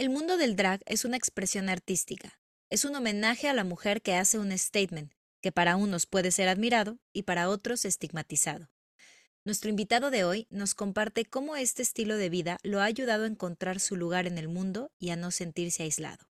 [0.00, 2.40] El mundo del drag es una expresión artística.
[2.70, 5.12] Es un homenaje a la mujer que hace un statement,
[5.42, 8.70] que para unos puede ser admirado y para otros estigmatizado.
[9.44, 13.26] Nuestro invitado de hoy nos comparte cómo este estilo de vida lo ha ayudado a
[13.26, 16.29] encontrar su lugar en el mundo y a no sentirse aislado.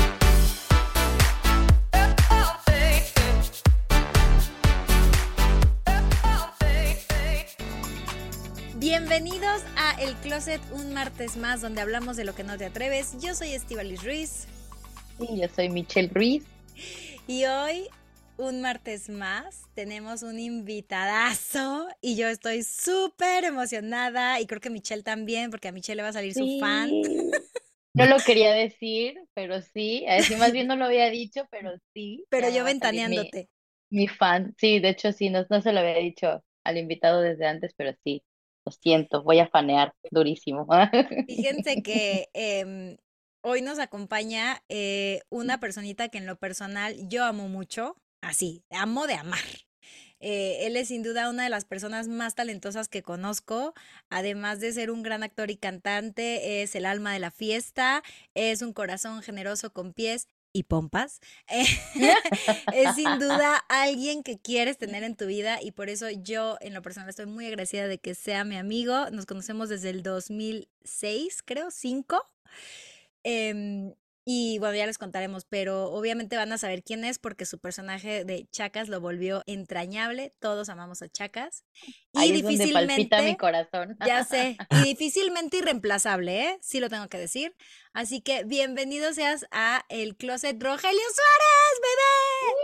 [8.81, 13.15] Bienvenidos a El Closet, un martes más donde hablamos de lo que no te atreves.
[13.21, 14.47] Yo soy Estivalis Ruiz
[15.19, 16.43] Sí, yo soy Michelle Ruiz.
[17.27, 17.87] y hoy,
[18.37, 25.03] un martes más, tenemos un invitadazo y yo estoy súper emocionada y creo que Michelle
[25.03, 26.89] también, porque a Michelle le va a salir su fan.
[27.93, 30.05] No lo quería decir, pero sí.
[30.07, 32.23] Así más bien no lo había dicho, pero sí.
[32.29, 33.49] Pero yo va a salir mi- ventaneándote.
[33.91, 34.55] Mi, fan.
[34.57, 37.91] Sí, de hecho sí, no, no se lo había dicho al invitado desde antes, pero
[38.05, 38.23] sí.
[38.65, 40.67] Lo siento, voy a fanear durísimo.
[41.27, 42.97] Fíjense que em,
[43.41, 49.07] hoy nos acompaña eh, una personita que en lo personal yo amo mucho, así, amo
[49.07, 49.39] de amar.
[50.19, 53.73] Eh, él es sin duda una de las personas más talentosas que conozco,
[54.09, 58.03] además de ser un gran actor y cantante, es el alma de la fiesta,
[58.35, 61.19] es un corazón generoso con pies y pompas.
[61.47, 61.65] Eh,
[62.73, 66.73] es sin duda alguien que quieres tener en tu vida y por eso yo en
[66.73, 69.09] lo personal estoy muy agradecida de que sea mi amigo.
[69.11, 72.27] Nos conocemos desde el 2006, creo, 5.
[73.23, 73.93] Em,
[74.25, 78.23] y bueno, ya les contaremos, pero obviamente van a saber quién es porque su personaje
[78.25, 80.33] de Chacas lo volvió entrañable.
[80.39, 81.65] Todos amamos a Chacas.
[82.13, 83.97] Y Ahí es donde palpita mi difícilmente, corazón.
[83.99, 86.59] ya sé, y difícilmente irreemplazable, ¿eh?
[86.61, 87.55] Sí lo tengo que decir.
[87.93, 92.55] Así que bienvenido seas a El Closet Rogelio Suárez, bebé.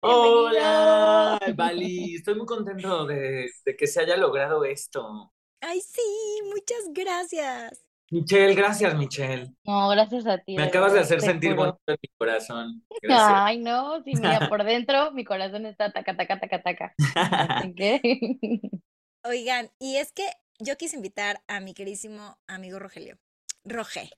[0.00, 5.32] Hola, Vali, estoy muy contento de, de que se haya logrado esto.
[5.60, 6.02] Ay, sí,
[6.50, 7.84] muchas gracias.
[8.12, 9.50] Michelle, gracias, Michelle.
[9.64, 11.62] No, gracias a ti, Me acabas de hacer sentir juro.
[11.62, 12.84] bonito en mi corazón.
[13.02, 13.30] Gracias.
[13.32, 16.94] Ay, no, sí, mira, por dentro mi corazón está taca, taca, taca, taca.
[19.24, 20.24] Oigan, y es que
[20.58, 23.16] yo quise invitar a mi queridísimo amigo Rogelio.
[23.64, 24.10] Roge.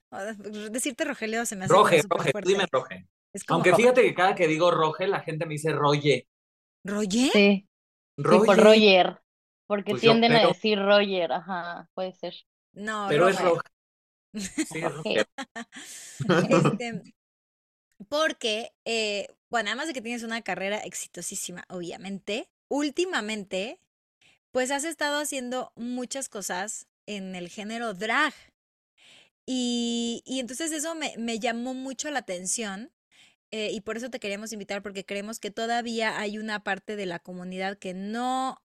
[0.70, 2.48] Decirte Rogelio se me hace Roge, Roge, fuerte.
[2.50, 3.06] dime Roge.
[3.46, 6.26] Como, Aunque fíjate que cada que digo Roge, la gente me dice Roye.
[6.84, 7.30] ¿Roger?
[7.30, 7.66] sí, sí,
[8.16, 8.56] por Roye,
[9.04, 9.20] Roger.
[9.66, 12.34] Porque Pues yo tienden a decir Roger, ajá, puede ser.
[12.72, 13.60] No, pero es Roge.
[14.34, 14.80] Sí.
[16.48, 17.02] Este,
[18.08, 23.80] porque, eh, bueno, además de que tienes una carrera exitosísima, obviamente, últimamente,
[24.52, 28.34] pues has estado haciendo muchas cosas en el género drag.
[29.46, 32.90] Y, y entonces eso me, me llamó mucho la atención
[33.50, 37.06] eh, y por eso te queríamos invitar porque creemos que todavía hay una parte de
[37.06, 38.60] la comunidad que no,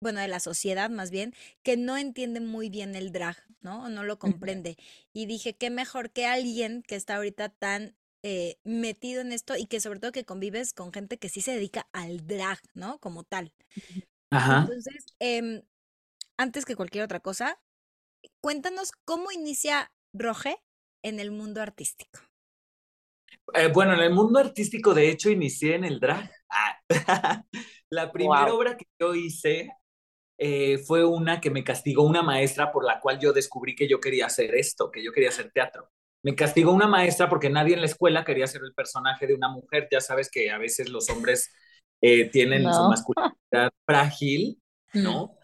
[0.00, 3.84] bueno, de la sociedad más bien, que no entiende muy bien el drag, ¿no?
[3.84, 4.76] O no lo comprende.
[5.12, 9.66] Y dije, qué mejor que alguien que está ahorita tan eh, metido en esto y
[9.66, 12.98] que sobre todo que convives con gente que sí se dedica al drag, ¿no?
[13.00, 13.52] Como tal.
[14.30, 14.68] Ajá.
[14.68, 15.62] Entonces, em,
[16.38, 17.60] antes que cualquier otra cosa,
[18.42, 20.58] cuéntanos cómo inicia Roge
[21.02, 22.20] en el mundo artístico.
[23.54, 26.30] Eh, bueno, en el mundo artístico, de hecho, inicié en el drag.
[26.50, 26.78] Ah.
[27.90, 28.54] La primera Wow.
[28.54, 29.70] obra que yo hice
[30.38, 34.00] eh, fue una que me castigó una maestra por la cual yo descubrí que yo
[34.00, 35.90] quería hacer esto, que yo quería hacer teatro.
[36.22, 39.48] Me castigó una maestra porque nadie en la escuela quería ser el personaje de una
[39.48, 39.88] mujer.
[39.90, 41.52] Ya sabes que a veces los hombres
[42.00, 44.60] eh, tienen su masculinidad frágil,
[44.94, 45.36] ¿no?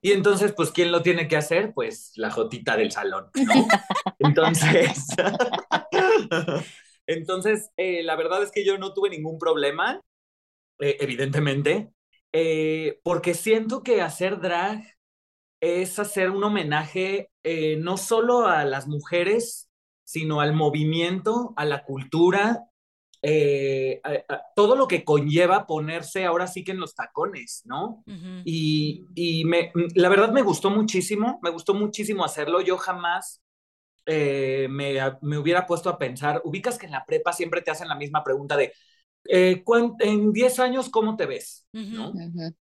[0.00, 1.72] Y entonces, pues, ¿quién lo tiene que hacer?
[1.74, 3.68] Pues la jotita del salón, ¿no?
[4.18, 5.06] Entonces,
[7.06, 10.00] entonces eh, la verdad es que yo no tuve ningún problema,
[10.78, 11.90] eh, evidentemente,
[12.32, 14.82] eh, porque siento que hacer drag
[15.60, 19.70] es hacer un homenaje eh, no solo a las mujeres,
[20.04, 22.64] sino al movimiento, a la cultura,
[23.22, 28.04] eh, a- a todo lo que conlleva ponerse ahora sí que en los tacones, ¿no?
[28.44, 32.60] Y, y me, la verdad me gustó muchísimo, me gustó muchísimo hacerlo.
[32.62, 33.42] Yo jamás
[34.06, 37.88] eh, me, me hubiera puesto a pensar, ubicas que en la prepa siempre te hacen
[37.88, 38.72] la misma pregunta de,
[39.24, 41.66] eh, ¿cuán- en 10 años, ¿cómo te ves?
[41.72, 42.10] ¿No?
[42.10, 42.18] Ujú.
[42.18, 42.54] Ujú.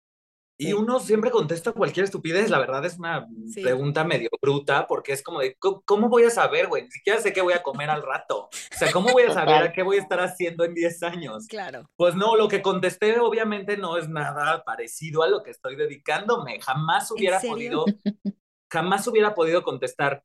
[0.60, 3.62] Y uno siempre contesta cualquier estupidez, la verdad es una Sí.
[3.62, 6.82] pregunta medio bruta, porque es como de, ¿cómo, voy a saber, güey?
[6.86, 8.46] Ni siquiera sé qué voy a comer al rato.
[8.46, 11.46] O sea, ¿cómo voy a saber a qué voy a estar haciendo en 10 años?
[11.48, 11.88] Claro.
[11.96, 16.60] Pues no, lo que contesté obviamente no es nada parecido a lo que estoy dedicándome.
[16.60, 17.86] Jamás hubiera podido,
[18.72, 20.24] jamás hubiera podido contestar.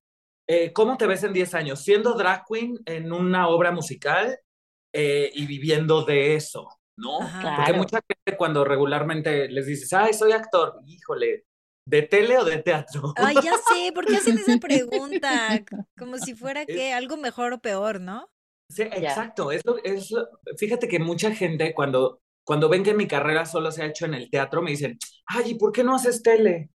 [0.48, 1.80] eh, ¿Cómo te ves en 10 años?
[1.84, 4.38] Siendo drag queen en una obra musical
[4.92, 7.20] eh, y viviendo de eso, ¿no?
[7.20, 7.40] Ajá.
[7.40, 7.56] Claro.
[7.56, 11.44] Porque mucha gente cuando regularmente les dices, ay, soy actor, híjole,
[11.86, 13.12] ¿de tele o de teatro?
[13.16, 15.62] Ay, ya sé, ¿por qué hacen esa pregunta?
[15.98, 18.28] Como si fuera que algo mejor o peor, ¿no?
[18.68, 19.52] Sí, exacto.
[19.52, 23.70] Es lo- es lo- fíjate que mucha gente cuando, cuando ven que mi carrera solo
[23.70, 26.70] se ha hecho en el teatro, me dicen, ay, ¿y por qué no haces tele?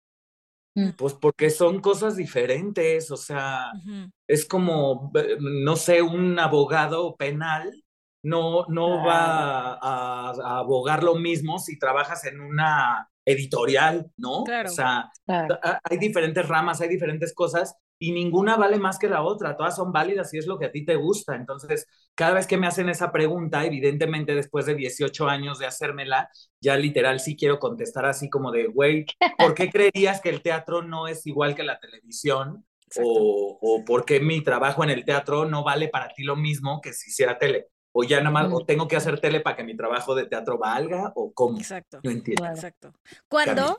[0.75, 0.91] Mm.
[0.97, 4.09] Pues porque son cosas diferentes, o sea, Ujú.
[4.27, 7.82] es como, no sé, un abogado penal
[8.23, 14.43] no, no va a, a abogar lo mismo si trabajas en una editorial, ¿no?
[14.43, 14.69] Claro.
[14.69, 15.57] O sea, Claro.
[15.83, 19.91] hay diferentes ramas, hay diferentes cosas y ninguna vale más que la otra, todas son
[19.93, 21.35] válidas y es lo que a ti te gusta.
[21.35, 26.29] Entonces, cada vez que me hacen esa pregunta, evidentemente después de 18 años de hacérmela,
[26.59, 29.05] ya literal sí quiero contestar así como de, güey,
[29.37, 32.65] ¿por qué creerías que el teatro no es igual que la televisión?
[33.01, 36.79] O, o por qué mi trabajo en el teatro no vale para ti lo mismo
[36.81, 37.69] que si hiciera tele.
[37.95, 40.57] O ya nada más, o tengo que hacer tele para que mi trabajo de teatro
[40.57, 41.57] valga, o cómo.
[41.57, 41.99] Exacto.
[42.03, 42.41] No entiendo.
[42.41, 42.55] Claro.
[42.55, 42.93] Exacto.
[43.29, 43.77] Cuando,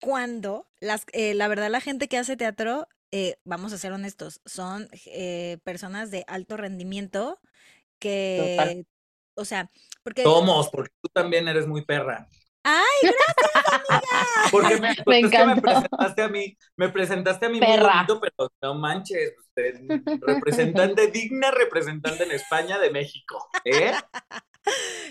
[0.00, 4.40] cuando, las, eh, la verdad, la gente que hace teatro, eh, vamos a ser honestos,
[4.46, 7.38] son eh, personas de alto rendimiento
[7.98, 8.84] que,
[9.34, 9.70] o sea,
[10.02, 10.22] porque...
[10.22, 12.28] Somos, porque tú también eres muy perra.
[12.66, 13.10] ¡Ay,
[14.50, 15.60] Porque me, pues, es que me encantó.
[15.60, 17.80] presentaste a mí, me presentaste a mí muy Perra.
[17.80, 19.80] bonito, pero no manches, usted,
[20.20, 24.00] representante, digna representante en España de México, ¿eh?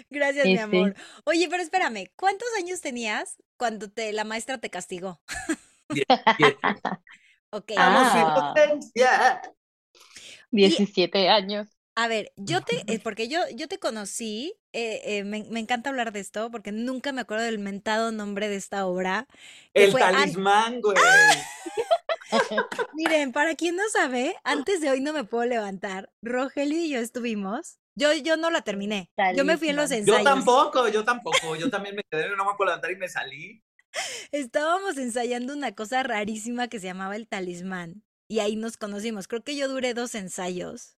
[0.09, 0.59] gracias, Sí, mi sí.
[0.59, 0.95] amor!
[1.25, 5.21] Oye, pero espérame, ¿cuántos años tenías cuando te, la maestra te castigó?
[6.37, 6.59] Siete.
[7.51, 8.53] Ok, Ah.
[8.55, 9.41] inocencia.
[10.51, 11.74] 17 años.
[11.97, 15.89] A ver, yo te, eh, porque yo, yo te conocí, eh, eh, me, me encanta
[15.89, 19.27] hablar de esto porque nunca me acuerdo del mentado nombre de esta obra.
[19.73, 20.97] El fue talismán, güey.
[22.95, 26.11] Miren, para quien no sabe, antes de hoy no me puedo levantar.
[26.21, 27.79] Rogelio y yo estuvimos.
[27.97, 29.09] Yo, yo no la terminé.
[29.33, 30.07] Yo me fui en los Talismán.
[30.07, 30.45] Yo ensayos.
[30.45, 31.55] tampoco, yo tampoco.
[31.55, 33.63] Yo también me quedé, no me puedo levantar y me salí.
[34.33, 38.03] Estábamos ensayando una cosa rarísima que se llamaba el talismán.
[38.27, 39.29] Y ahí nos conocimos.
[39.29, 40.97] Creo que yo duré dos ensayos.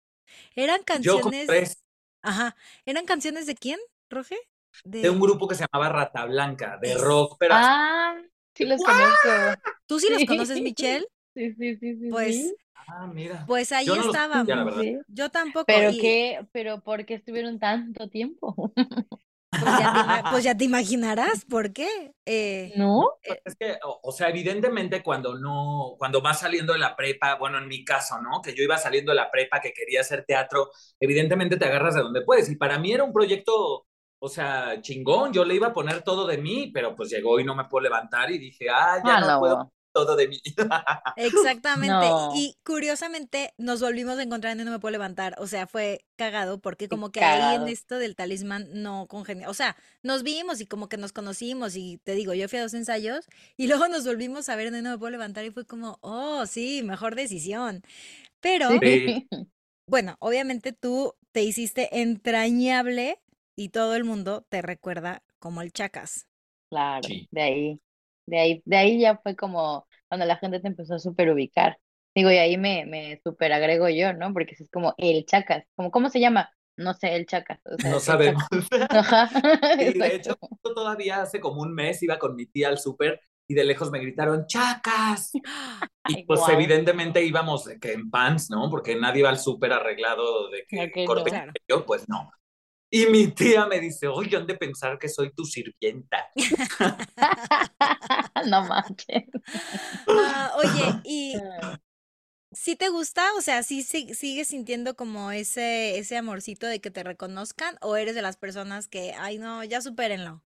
[0.56, 1.48] Eran Yo con canciones.
[1.48, 1.84] tres
[2.22, 2.56] Ajá.
[2.86, 3.80] ¿Eran canciones de quién,
[4.10, 4.38] Roge?
[4.84, 8.22] de un grupo que se llamaba Rata Blanca, de rock, pero Ah,
[8.54, 9.62] sí los conozco.
[9.86, 11.06] ¿Tú sí los conoces, Michelle?
[11.38, 12.10] Sí, sí, sí, sí.
[12.10, 12.56] Pues, sí.
[12.88, 13.46] Ah, mira.
[13.46, 14.76] pues ahí no estábamos.
[15.08, 15.66] Yo tampoco.
[15.68, 18.74] Pero y, qué, pero ¿por qué estuvieron tanto tiempo?
[19.56, 22.14] Pues ya, te, ima- pues ya te imaginarás por qué.
[22.26, 23.10] Eh, ¿No?
[23.26, 27.36] Pues es que, o, o sea, evidentemente cuando no, cuando vas saliendo de la prepa,
[27.36, 28.42] bueno, en mi caso, ¿no?
[28.42, 32.02] Que yo iba saliendo de la prepa, que quería hacer teatro, evidentemente te agarras de
[32.02, 32.50] donde puedes.
[32.50, 33.88] Y para mí era un proyecto,
[34.20, 37.44] o sea, chingón, yo le iba a poner todo de mí, pero pues llegó y
[37.46, 39.40] no me puedo levantar y dije, ah, ya Ah, no, no.
[39.40, 39.72] puedo
[40.06, 40.42] todo de mí.
[41.16, 41.88] Exactamente.
[41.88, 42.30] No.
[42.30, 45.36] Y curiosamente nos volvimos a encontrar en No Me Puedo Levantar.
[45.40, 49.50] O sea, fue cagado porque como que ahí en esto del talismán no congenió.
[49.50, 52.62] O sea, nos vimos y como que nos conocimos y te digo, yo fui a
[52.64, 53.26] dos ensayos
[53.58, 56.46] y luego nos volvimos a ver en No Me Puedo Levantar y fue como, oh,
[56.46, 57.82] sí, mejor decisión.
[58.42, 59.28] Pero, Sí.
[59.88, 63.20] bueno, obviamente tú te hiciste entrañable
[63.56, 66.28] y todo el mundo te recuerda como el Chacas.
[66.70, 67.30] Claro, Sí.
[67.32, 67.82] de ahí,
[68.26, 71.78] de ahí, de ahí ya fue como cuando la gente te empezó a super ubicar.
[72.16, 74.34] Digo, y ahí me, me super agrego yo, ¿no?
[74.34, 76.50] Porque es como el Chacas, como, ¿cómo se llama?
[76.76, 77.60] No sé, el Chacas.
[77.66, 78.44] o sea, No sabemos.
[78.90, 79.30] Ajá,
[79.80, 83.54] Y de hecho, todavía hace como un mes iba con mi tía al súper y
[83.54, 85.32] de lejos me gritaron, ¡chacas!
[86.10, 88.70] Y pues evidentemente íbamos que en pants, ¿no?
[88.70, 91.52] Porque nadie va al súper arreglado de que corte Claro.
[91.68, 92.32] yo, pues no.
[92.90, 96.28] Y mi tía me dice, oye, han de pensar que soy tu sirvienta.
[98.46, 99.24] No manches.
[100.14, 101.78] Ah, oye, y Ah,
[102.52, 103.34] ¿Sí te gusta?
[103.38, 107.78] O sea, ¿sí, sí sigues sintiendo como ese, ese amorcito de que te reconozcan?
[107.82, 110.44] ¿O eres de las personas que, ay, no, ya supérenlo?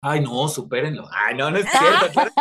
[0.00, 1.08] Ay, no, supérenlo.
[1.12, 2.06] Ay, no, no es cierto.
[2.12, 2.32] Claro,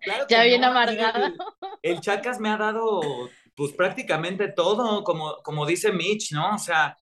[0.00, 1.14] Claro Ya bien no, amargado.
[1.14, 1.36] El,
[1.82, 3.00] el Chacas me ha dado,
[3.56, 6.54] pues prácticamente todo, como, como dice Mitch, ¿no?
[6.54, 6.96] O sea,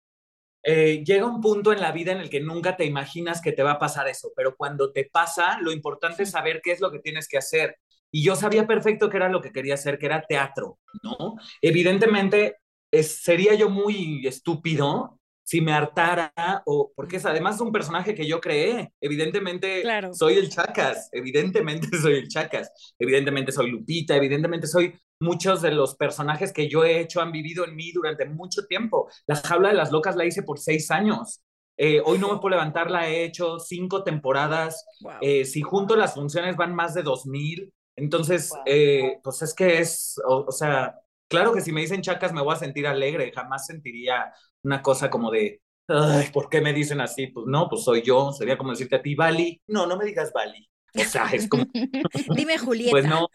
[0.70, 3.62] eh, llega un punto en la vida en el que nunca te imaginas que te
[3.62, 6.90] va a pasar eso, pero cuando te pasa, lo importante es saber qué es lo
[6.92, 7.76] que tienes que hacer.
[8.10, 11.37] Y yo sabía perfecto que era lo que quería hacer, que era teatro, ¿no?
[11.62, 12.56] Evidentemente,
[12.90, 16.32] es- sería yo muy estúpido si me hartara
[16.66, 18.92] o porque es además un personaje que yo creé.
[19.00, 20.12] Evidentemente Claro.
[20.12, 25.96] soy el Chacas, evidentemente soy el Chacas, evidentemente soy Lupita, evidentemente soy muchos de los
[25.96, 29.08] personajes que yo he hecho han vivido en mí durante mucho tiempo.
[29.26, 31.40] La jaula de las locas la hice por seis años.
[31.76, 34.84] Eh, hoy no me puedo levantar, la he hecho cinco temporadas.
[35.00, 35.12] Wow.
[35.20, 38.62] Eh, si junto las funciones van más de dos mil, entonces, Wow.
[38.66, 40.94] eh, pues es que es, o, o sea,
[41.28, 44.32] claro que si me dicen chacas me voy a sentir alegre, jamás sentiría
[44.62, 47.28] una cosa como de, ay, ¿por qué me dicen así?
[47.28, 50.32] Pues no, pues soy yo, sería como decirte a ti, Bali, no, no me digas
[50.32, 50.68] Bali.
[50.94, 51.64] O sea, es como,
[52.37, 52.90] Dime Julieta.
[52.90, 53.28] pues no,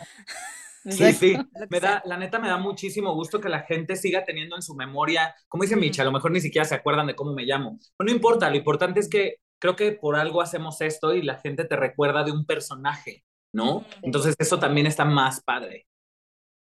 [0.89, 1.37] Sí, sí,
[1.69, 4.75] me da, la neta me da muchísimo gusto que la gente siga teniendo en su
[4.75, 5.75] memoria, como dice.
[5.75, 7.79] Micha, a lo mejor ni siquiera se acuerdan de cómo me llamo.
[7.97, 11.39] Pero no importa, lo importante es que creo que por algo hacemos esto y la
[11.39, 13.23] gente te recuerda de un personaje,
[13.53, 13.85] ¿no?
[14.01, 15.87] Entonces eso también está más padre.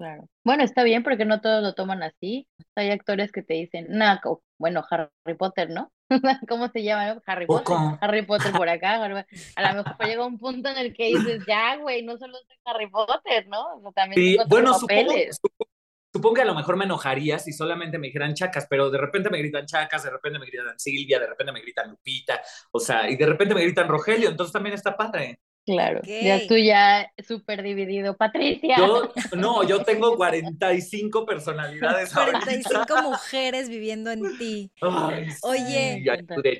[0.03, 0.27] Claro.
[0.43, 2.45] Bueno, está bien porque no todos lo toman así.
[2.75, 4.19] Hay actores que te dicen, nah,
[4.60, 5.93] bueno, Harry Potter, ¿no?
[6.50, 7.13] ¿Cómo se llama?
[7.13, 7.22] no?
[7.25, 7.77] Harry Potter.
[8.01, 9.01] Harry Potter por acá.
[9.01, 12.57] A lo mejor llega un punto en el que dices, ya, güey, no solo soy
[12.65, 13.77] Harry Potter, ¿no?
[13.77, 15.69] O sea, también Sí, tengo bueno, supongo, supongo,
[16.13, 19.29] supongo que a lo mejor me enojaría si solamente me dijeran chacas, pero de repente
[19.29, 22.41] me gritan chacas, de repente me gritan Silvia, de repente me gritan Lupita,
[22.72, 25.39] o sea, y de repente me gritan Rogelio, entonces también está padre.
[25.65, 26.41] Claro, ya Ok.
[26.50, 28.17] tú ya súper dividido.
[28.17, 28.77] Patricia.
[28.77, 32.39] Yo, no, yo tengo 45 personalidades ahorita.
[32.41, 34.72] 45 mujeres viviendo en ti.
[34.82, 36.03] Ay, Oye,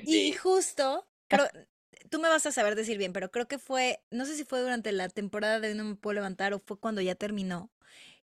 [0.04, 0.28] sí.
[0.28, 1.46] Y justo, creo,
[2.10, 4.60] tú me vas a saber decir bien, pero creo que fue, no sé si fue
[4.60, 7.70] durante la temporada de No Me Puedo Levantar o fue cuando ya terminó,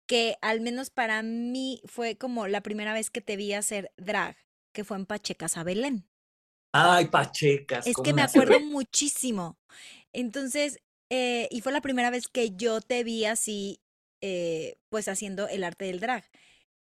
[0.07, 4.35] que al menos para mí fue como la primera vez que te vi hacer drag,
[4.73, 6.05] que fue en Pachecas a Belén.
[6.77, 7.87] Ay, Pachecas.
[7.87, 9.57] Es ¿cómo que me acuerdo muchísimo.
[10.11, 13.79] Entonces, eh, y fue la primera vez que yo te vi así,
[14.19, 16.25] eh, pues haciendo el arte del drag.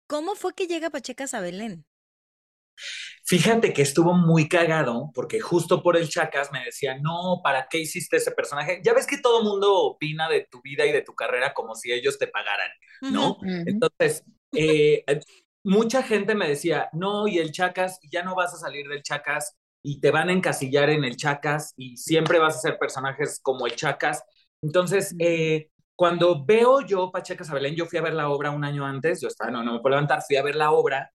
[0.09, 1.87] ¿Cómo fue que llega Pachecas a Belén?
[3.25, 7.79] Fíjate que estuvo muy cagado porque justo por el Chacas me decía, no, ¿para qué
[7.79, 8.81] hiciste ese personaje?
[8.85, 11.93] Ya ves que todo mundo opina de tu vida y de tu carrera como si
[11.93, 12.71] ellos te pagaran,
[13.01, 13.37] ¿no?
[13.43, 15.05] Entonces, eh,
[15.63, 19.57] mucha gente me decía, no, y el Chacas, ya no vas a salir del Chacas
[19.89, 23.67] y te van a encasillar en el Chacas y siempre vas a ser personajes como
[23.67, 24.23] el Chacas.
[24.63, 28.65] Entonces, eh, cuando veo yo Pachecas a Belén, yo fui a ver la obra un
[28.65, 31.13] año antes, yo estaba, no, no me puedo levantar, fui a ver la obra,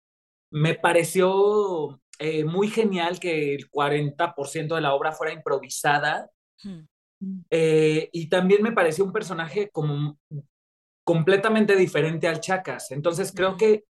[0.51, 6.29] me pareció eh, muy genial que el 40% de la obra fuera improvisada
[7.21, 7.41] Hmm.
[7.49, 10.17] eh, y también me pareció un personaje como
[11.03, 12.91] completamente diferente al Chacas.
[12.91, 13.85] Entonces creo que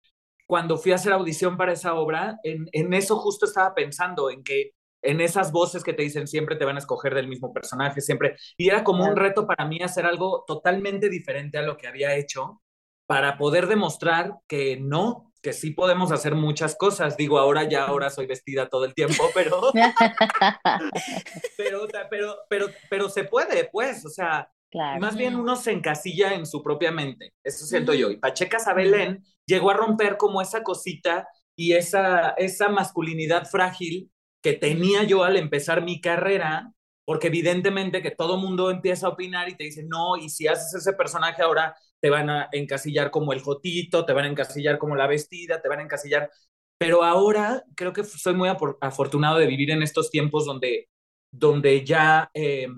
[0.48, 4.42] cuando fui a hacer audición para esa obra, en, en eso justo estaba pensando, en
[4.42, 8.00] que en esas voces que te dicen siempre te van a escoger del mismo personaje,
[8.00, 8.36] siempre.
[8.56, 12.16] Y era como un reto para mí hacer algo totalmente diferente a lo que había
[12.16, 12.62] hecho
[13.06, 17.16] para poder demostrar que no, que sí podemos hacer muchas cosas.
[17.16, 19.60] Digo, ahora ya, ahora soy vestida todo el tiempo, pero,
[21.56, 25.00] pero, pero, pero, pero se puede, pues, o sea, Claro.
[25.00, 28.08] más bien uno se encasilla en su propia mente, eso siento yo.
[28.08, 28.16] Ujú.
[28.16, 34.10] Y Pacheca Sabelén llegó a romper como esa cosita y esa, esa masculinidad frágil
[34.42, 36.72] que tenía yo al empezar mi carrera,
[37.04, 40.75] porque evidentemente que todo mundo empieza a opinar y te dice, no, y si haces
[40.75, 44.94] ese personaje ahora te van a encasillar como el jotito, te van a encasillar como
[44.94, 46.30] la vestida, te van a encasillar.
[46.78, 48.48] Pero ahora creo que soy muy
[48.80, 50.88] afortunado de vivir en estos tiempos donde,
[51.32, 52.68] donde ya eh,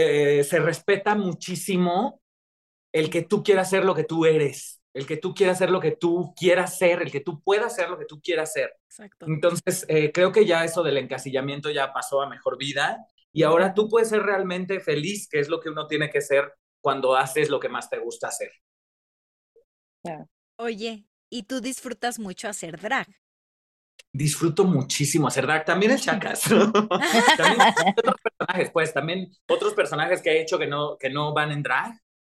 [0.00, 2.20] eh, se respeta muchísimo
[2.92, 5.80] el que tú quieras ser lo que tú eres, el que tú quieras ser lo
[5.80, 8.72] que tú quieras ser, el que tú puedas ser lo que tú quieras ser.
[8.86, 9.26] Exacto.
[9.26, 13.74] Entonces, eh, creo que ya eso del encasillamiento ya pasó a mejor vida y ahora
[13.74, 17.48] tú puedes ser realmente feliz, que es lo que uno tiene que ser cuando haces
[17.48, 18.50] lo que más te gusta hacer.
[20.56, 23.06] Oye, ¿y tú disfrutas mucho hacer drag?
[24.12, 26.42] Disfruto muchísimo hacer drag, también el Chacas.
[27.36, 27.60] también
[27.96, 31.62] otros personajes, pues también otros personajes que he hecho que no, que no van en
[31.62, 31.92] drag,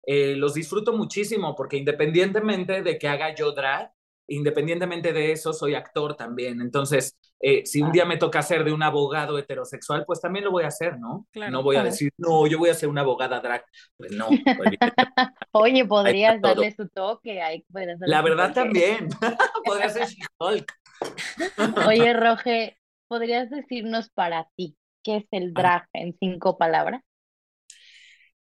[0.05, 3.91] eh, los disfruto muchísimo porque independientemente de que haga yo drag,
[4.27, 6.61] independientemente de eso, soy actor también.
[6.61, 10.51] Entonces, eh, si un día me toca ser de un abogado heterosexual, pues también lo
[10.51, 11.27] voy a hacer, ¿no?
[11.31, 11.51] Claro.
[11.51, 11.91] no voy a Claro.
[11.91, 13.65] decir, no, yo voy a ser una abogada drag.
[13.97, 14.27] Pues no.
[15.51, 17.41] Oye, podrías darle su toque.
[17.41, 18.61] ahí darle La verdad toque.
[18.61, 19.09] también.
[19.65, 20.71] Podría ser She-Hulk.
[21.81, 22.77] Oye, Roge,
[23.07, 27.01] ¿podrías decirnos para ti qué es el drag en cinco palabras?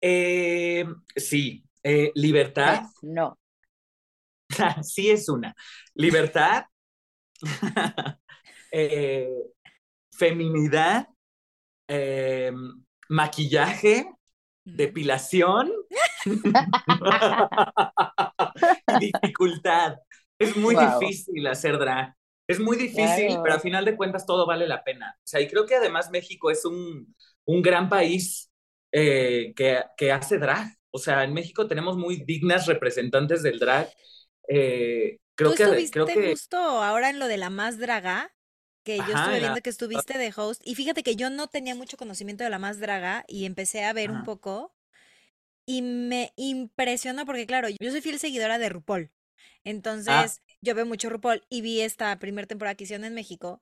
[0.00, 0.84] Eh,
[1.16, 2.82] sí, eh, libertad.
[3.02, 3.38] No.
[4.82, 5.54] sí es una.
[5.94, 6.64] Libertad,
[8.72, 9.30] eh,
[10.12, 11.08] feminidad,
[13.08, 14.06] maquillaje,
[14.64, 15.72] depilación,
[18.86, 19.96] dificultad.
[20.38, 20.76] Es muy Wow.
[20.76, 22.14] difícil hacer drag.
[22.46, 23.42] Es muy difícil, Claro.
[23.42, 25.14] pero a final de cuentas todo vale la pena.
[25.18, 28.50] O sea, y creo que además México es un, un gran país
[28.92, 30.68] eh, que, que hace drag.
[30.90, 33.90] O sea, en México tenemos muy dignas representantes del drag.
[34.48, 38.34] Eh, creo Tú que, estuviste creo que, justo ahora en lo de la más draga,
[38.84, 41.96] que yo estuve viendo que estuviste de host, y fíjate que yo no tenía mucho
[41.96, 44.74] conocimiento de la más draga y empecé a ver un poco
[45.66, 49.10] y me impresionó porque claro, yo soy fiel seguidora de RuPaul.
[49.64, 53.60] Entonces, yo veo mucho RuPaul y vi esta primera temporada que hicieron en México.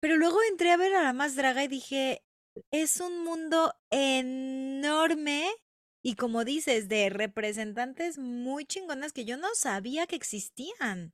[0.00, 2.22] Pero luego entré a ver a la más draga y dije,
[2.70, 5.46] es un mundo enorme
[6.02, 11.12] y como dices, de representantes muy chingonas que yo no sabía que existían.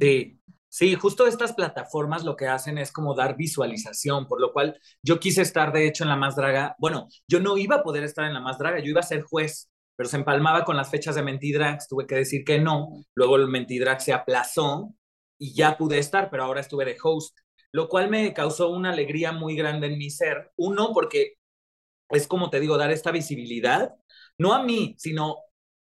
[0.00, 4.80] Sí, sí, justo estas plataformas lo que hacen es como dar visualización, por lo cual
[5.02, 6.76] yo quise estar de hecho en la más draga.
[6.78, 9.22] Bueno, yo no iba a poder estar en la más draga, yo iba a ser
[9.22, 13.36] juez, pero se empalmaba con las fechas de Mentidrax, tuve que decir que no, luego
[13.36, 14.94] el Mentidrax se aplazó
[15.38, 17.36] y ya pude estar, pero ahora estuve de host,
[17.72, 20.52] lo cual me causó una alegría muy grande en mi ser.
[20.56, 21.34] Uno, porque
[22.10, 23.94] es como te digo, dar esta visibilidad,
[24.38, 25.38] no a mí, sino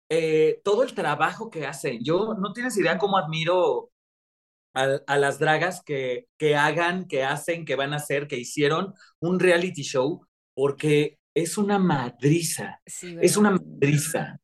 [0.08, 2.00] eh, todo el trabajo que hacen.
[2.04, 3.90] Yo no tienes idea cómo admiro
[4.74, 8.94] a, a las dragas que, que hagan, que hacen, que van a hacer, que hicieron
[9.20, 14.40] un reality show, porque es una madriza, Sí, es una madriza,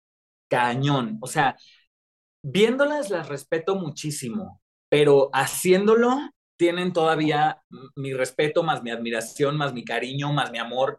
[0.49, 1.19] cañón.
[1.21, 1.57] O sea,
[2.43, 6.17] viéndolas las respeto muchísimo, pero haciéndolo
[6.57, 7.61] tienen todavía
[7.97, 10.99] mi respeto, más mi admiración, más mi cariño, más mi amor,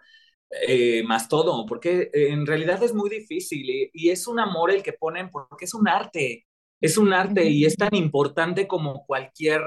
[0.67, 4.83] eh, más todo, porque en realidad es muy difícil y, y, es un amor el
[4.83, 6.45] que ponen porque es un arte,
[6.79, 9.61] es un arte y es tan importante como cualquier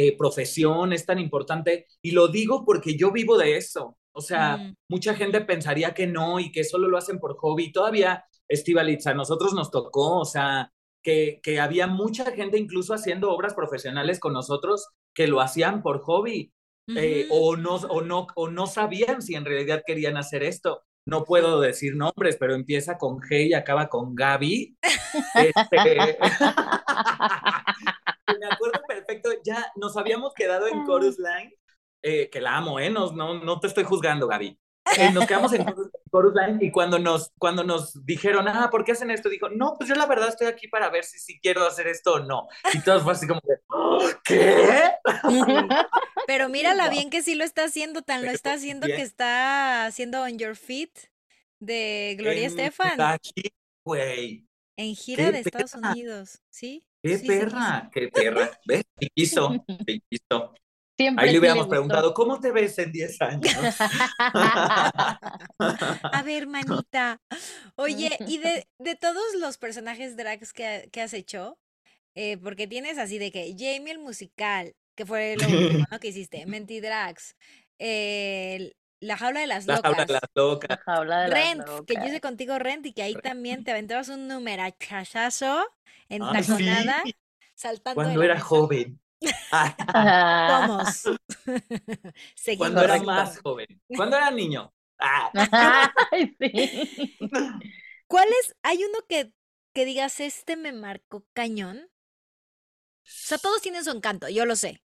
[0.00, 3.98] eh, profesión, es tan importante y lo digo porque yo vivo de eso.
[4.18, 4.74] O sea, mm.
[4.88, 7.70] mucha gente pensaría que no y que solo lo hacen por hobby.
[7.70, 10.72] Todavía, Estivalitz, a nosotros nos tocó, o sea,
[11.04, 16.00] que, que había mucha gente incluso haciendo obras profesionales con nosotros que lo hacían por
[16.00, 16.52] hobby.
[16.96, 20.82] Eh, o, no, o, no, o no sabían si en realidad querían hacer esto.
[21.06, 24.76] No puedo decir nombres, pero empieza con G y acaba con Gaby.
[25.34, 26.18] Este...
[28.40, 31.54] Me acuerdo perfecto, ya nos habíamos quedado en Chorus Line,
[32.02, 32.90] eh, que la amo, ¿eh?
[32.90, 34.58] No, no, no te estoy juzgando, Gaby.
[34.98, 35.66] Eh, nos quedamos en
[36.10, 39.28] Chorus Line y cuando nos, cuando nos dijeron, ah, ¿por qué hacen esto?
[39.28, 42.14] Dijo, no, pues yo la verdad estoy aquí para ver si, si quiero hacer esto
[42.14, 42.48] o no.
[42.72, 44.92] Y todos fue así como, oh, ¿qué?
[46.26, 48.98] Pero mírala bien que sí lo está haciendo, tan lo está haciendo bien.
[48.98, 50.92] que está haciendo On Your Feet
[51.60, 53.00] de Gloria Estefan.
[53.00, 53.52] Aquí,
[53.84, 54.46] güey.
[54.76, 55.74] En gira de Estados?
[55.74, 56.86] Unidos, ¿sí?
[57.02, 57.82] ¡Qué sí, perra!
[57.82, 58.50] Sí, ¡Qué perra!
[58.64, 58.84] ¿Ves?
[58.98, 60.54] Sí quiso, sí quiso.
[60.98, 63.52] Siempre Ahí le sí hubiéramos le preguntado, ¿cómo te ves en 10 años?
[65.58, 67.20] A ver, manita.
[67.76, 71.58] Oye, y de, de todos los personajes drags que, que has hecho,
[72.16, 75.98] eh, porque tienes así de que Jamie el musical, que fue lo último ¿no?
[76.00, 77.36] que hiciste, Mentidrags,
[77.78, 79.90] eh, La jaula de las La locas.
[79.92, 80.68] jaula de las locas.
[80.70, 83.70] La jaula de Rent, las que yo hice contigo Rent y que ahí también te
[83.70, 85.64] aventabas un numerachazo
[86.08, 86.48] en Ay, sí.
[86.48, 87.02] taconada,
[87.54, 88.46] saltando Cuando la era mesa.
[88.46, 89.00] joven.
[89.50, 90.58] Ah, Ah.
[90.66, 91.04] Somos.
[92.34, 92.58] Seguimos.
[92.58, 93.66] Cuando era más joven.
[93.94, 94.72] Cuando era niño.
[94.98, 95.30] Ah,
[96.12, 97.16] Ay, sí.
[98.06, 98.56] ¿Cuál es?
[98.62, 99.32] Hay uno que,
[99.74, 101.78] que digas, este me marcó cañón.
[101.78, 101.88] O
[103.04, 104.82] sea, todos tienen su encanto, yo lo sé.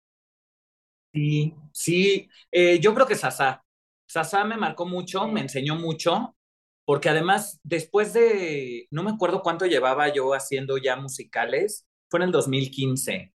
[1.14, 2.30] Sí, sí.
[2.52, 3.64] Eh, yo creo que Sasá.
[4.06, 6.36] Sasá me marcó mucho, me enseñó mucho,
[6.86, 12.26] porque además, después de, no me acuerdo cuánto llevaba yo haciendo ya musicales, fue en
[12.26, 13.34] el 2015,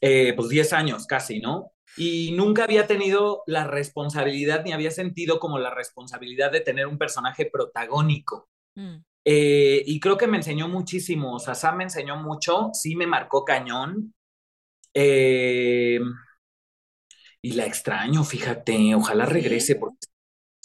[0.00, 1.72] eh, pues 10 años casi, ¿no?
[1.96, 6.98] Y nunca había tenido la responsabilidad, ni había sentido como la responsabilidad de tener un
[6.98, 8.48] personaje protagónico.
[8.74, 8.96] Mm.
[9.24, 14.14] Eh, y creo que me enseñó muchísimo, Sasá me enseñó mucho, sí me marcó cañón.
[14.94, 16.00] Eh,
[17.42, 20.06] y la extraño, fíjate, ojalá regrese, porque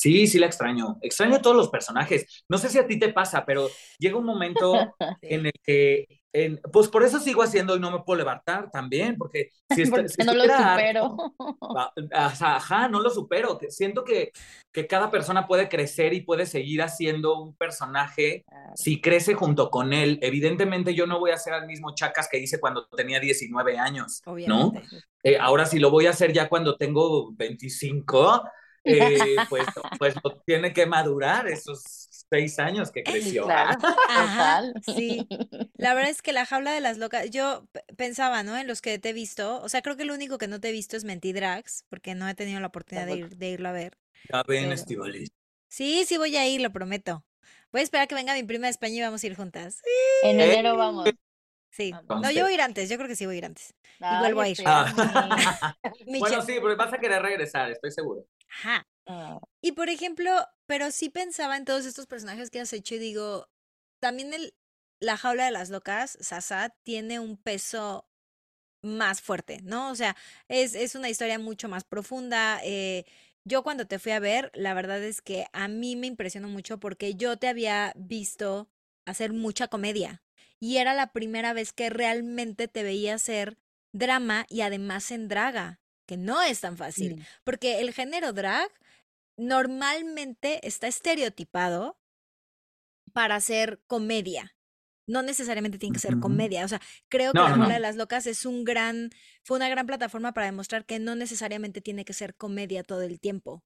[0.01, 0.97] sí, sí la extraño.
[1.01, 2.43] Extraño a todos los personajes.
[2.49, 4.73] No sé si a ti te pasa, pero llega un momento
[5.21, 9.15] en el que, en- pues por eso sigo haciendo y no me puedo levantar también,
[9.17, 11.17] porque si, est- Porque si no lo supero.
[12.13, 13.59] Ajá, no lo supero.
[13.69, 14.31] Siento que,
[14.71, 18.43] que cada persona puede crecer y puede seguir haciendo un personaje
[18.75, 20.17] si crece junto con él.
[20.21, 24.21] Evidentemente yo no voy a ser el mismo Chacas que hice cuando tenía 19 años,
[24.25, 24.31] ¿no?
[24.69, 24.97] Obviamente.
[25.23, 28.43] Eh, ahora si lo voy a hacer ya cuando tengo 25,
[28.83, 29.65] eh, pues,
[29.99, 31.81] pues lo tiene que madurar esos
[32.29, 33.43] seis años que creció.
[33.45, 33.77] Claro,
[34.09, 34.73] Ajá, total.
[34.95, 35.27] sí.
[35.75, 37.67] La verdad es que la jaula de las locas, yo
[37.97, 38.57] pensaba, ¿no?
[38.57, 40.69] En los que te he visto, o sea, creo que lo único que no te
[40.69, 43.73] he visto es Mentidrags, porque no he tenido la oportunidad de, ir, de irlo a
[43.73, 43.97] ver.
[44.31, 45.29] Ya ven, Pero- Estivaliz.
[45.67, 47.25] Sí, sí voy a ir, lo prometo.
[47.71, 49.81] Voy a esperar que venga mi prima de España y vamos a ir juntas.
[50.23, 51.09] En Eh, enero vamos.
[51.69, 51.93] Sí.
[52.09, 53.73] No, yo voy a ir antes, yo creo que sí voy a ir antes.
[54.01, 54.57] Ay, vuelvo a ir.
[54.59, 54.93] espérame.
[56.19, 58.25] Bueno, sí, pero vas a querer regresar, estoy seguro.
[58.51, 58.87] Ajá.
[59.07, 60.31] Ah, Y por ejemplo,
[60.67, 63.49] pero sí pensaba en todos estos personajes que has hecho y digo,
[64.01, 64.55] también el,
[65.01, 68.07] la jaula de las locas, Sasa, tiene un peso
[68.83, 69.91] más fuerte, ¿no?
[69.91, 70.17] O sea,
[70.49, 72.61] es, es una historia mucho más profunda.
[72.65, 73.05] eh,
[73.45, 76.79] yo cuando te fui a ver, la verdad es que a mí me impresionó mucho
[76.79, 78.69] porque yo te había visto
[79.05, 80.23] hacer mucha comedia
[80.59, 83.57] y era la primera vez que realmente te veía hacer
[83.93, 85.80] drama y además en draga,
[86.11, 87.15] que no es tan fácil.
[87.15, 87.19] mm.
[87.45, 88.69] Porque el género drag
[89.37, 91.97] normalmente está estereotipado
[93.13, 94.53] para hacer comedia.
[95.07, 96.65] No necesariamente tiene que ser comedia.
[96.65, 97.69] O sea, creo que La no.
[97.69, 99.09] de las Locas es un gran,
[99.45, 103.21] fue una gran plataforma para demostrar que no necesariamente tiene que ser comedia todo el
[103.21, 103.63] tiempo.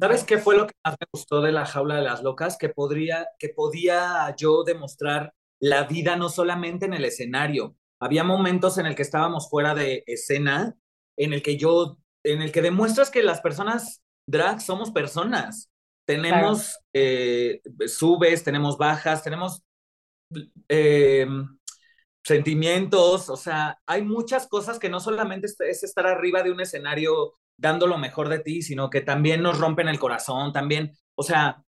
[0.00, 2.56] ¿Sabes qué fue lo que más me gustó de la jaula de las locas?
[2.56, 7.74] Que podría, que podía yo demostrar la vida no solamente en el escenario.
[7.98, 10.76] Había momentos en el que estábamos fuera de escena,
[11.18, 15.70] en el que yo, en el que demuestras que las personas drag somos personas.
[16.06, 19.64] Tenemos eh, subes, tenemos bajas, tenemos
[20.68, 21.26] eh,
[22.24, 26.60] sentimientos, o sea, hay muchas cosas que no solamente es- es estar arriba de un
[26.60, 31.22] escenario dando lo mejor de ti, sino que también nos rompen el corazón, también, o
[31.22, 31.62] sea,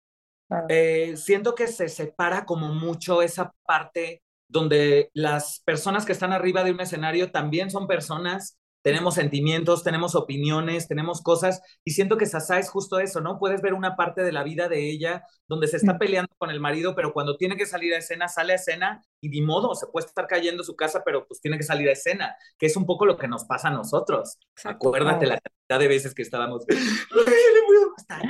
[0.47, 0.67] Claro.
[0.69, 6.63] eh, siento que se separa como mucho esa parte donde las personas que están arriba
[6.65, 12.25] de un escenario también son personas, tenemos sentimientos, tenemos opiniones, tenemos cosas, y siento que
[12.25, 13.39] Sasa es justo eso, ¿no?
[13.39, 15.97] Puedes ver una parte de la vida de ella donde se está Mm.
[15.99, 19.29] peleando con el marido, pero cuando tiene que salir a escena, sale a escena y
[19.29, 22.35] ni modo, se puede estar cayendo su casa, pero pues tiene que salir a escena,
[22.57, 24.37] que es un poco lo que nos pasa a nosotros.
[24.55, 24.87] Exacto.
[24.89, 26.65] Acuérdate la cantidad de veces que estábamos.
[26.69, 28.21] "Ay, le voy a gustar".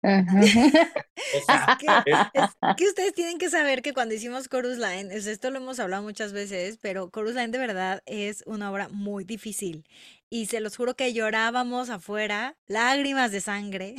[0.00, 0.40] Ajá.
[0.40, 5.12] O sea, que, es- es que ustedes tienen que saber que cuando hicimos Chorus Line,
[5.14, 8.88] es- esto lo hemos hablado muchas veces, pero Chorus Line de verdad es una obra
[8.90, 9.84] muy difícil.
[10.30, 13.96] Y se los juro que llorábamos afuera, lágrimas de sangre,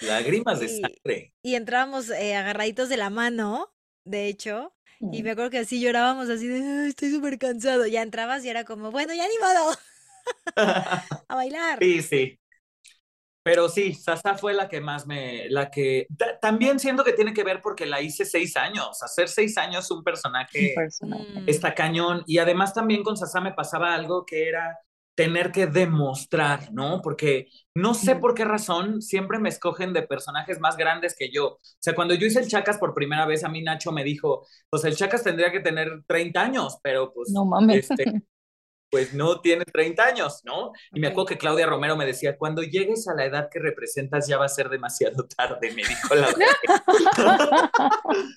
[0.00, 1.34] lágrimas de Y- sangre.
[1.42, 3.72] y entrábamos eh, agarraditos de la mano,
[4.04, 7.86] de hecho, y me acuerdo que así llorábamos así de, "Ay, estoy súper cansado.
[7.86, 9.76] Ya entrabas y era como, bueno, ya ni modo,
[11.28, 11.78] a bailar.
[11.80, 12.36] Sí, sí.
[13.42, 17.32] Pero sí, Sasa fue la que más me, la que, ta- también siento que tiene
[17.32, 19.02] que ver porque la hice seis años.
[19.02, 21.26] Hacer seis años un personaje Personal.
[21.34, 22.22] Mm, está cañón.
[22.26, 24.78] Y además también con Sasa me pasaba algo que era
[25.14, 27.00] tener que demostrar, ¿no?
[27.02, 31.46] Porque no sé por qué razón siempre me escogen de personajes más grandes que yo.
[31.48, 34.46] O sea, cuando yo hice el Chacas por primera vez, a mí Nacho me dijo,
[34.70, 37.90] pues el Chacas tendría que tener 30 años, pero pues, No mames.
[37.90, 38.22] este,
[38.90, 40.72] pues no tiene 30 años, ¿no?
[40.92, 44.26] Y me acuerdo que Claudia Romero me decía, cuando llegues a la edad que representas
[44.26, 46.28] ya va a ser demasiado tarde, me dijo la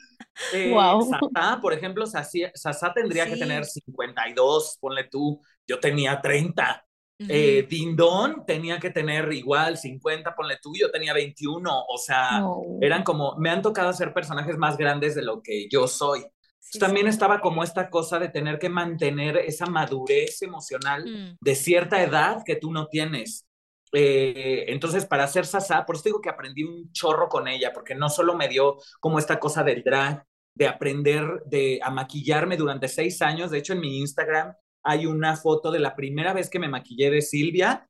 [0.51, 1.01] Eh, Guau.
[1.01, 6.85] Sasá, por ejemplo, Sasá tendría que tener 52, ponle tú, yo tenía 30.
[7.19, 7.29] ujú.
[7.31, 11.83] Eh, Dindón tenía que tener igual 50, ponle tú, yo tenía 21.
[11.87, 12.43] O sea,
[12.81, 16.25] eran como, me han tocado ser personajes más grandes de lo que yo soy.
[16.59, 17.09] Sí, También sí.
[17.09, 22.41] estaba como esta cosa de tener que mantener esa madurez emocional Mm, de cierta edad
[22.45, 23.45] que tú no tienes.
[23.93, 27.95] Eh, entonces, para hacer Sasa, por eso digo que aprendí un chorro con ella, porque
[27.95, 30.25] no solo me dio como esta cosa del drag,
[30.55, 33.51] de aprender de, a maquillarme durante seis años.
[33.51, 34.53] De hecho, en mi Instagram
[34.83, 37.87] hay una foto de la primera vez que me maquillé de Silvia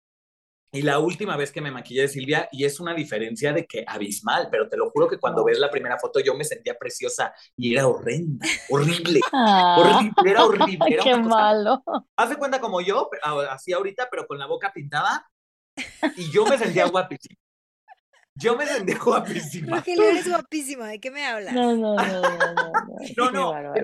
[0.76, 3.86] y la última vez que me maquillé de Silvia, y es una diferencia de que
[3.88, 7.32] abismal, pero te lo juro que cuando ves la primera foto yo me sentía preciosa
[7.56, 10.86] y era horrenda, horrible, Ah, horrible, era horrible.
[10.90, 11.84] Era qué malo.
[12.18, 13.08] Haz de cuenta como yo,
[13.52, 15.30] así ahorita, pero con la boca pintada.
[16.18, 17.36] Y yo me sentía guapísima.
[18.36, 19.78] Yo me sentía guapísima.
[19.78, 21.54] Rogelio, eres guapísima, ¿de qué me hablas?
[21.54, 22.22] No, no, no,
[23.32, 23.74] no, no, no.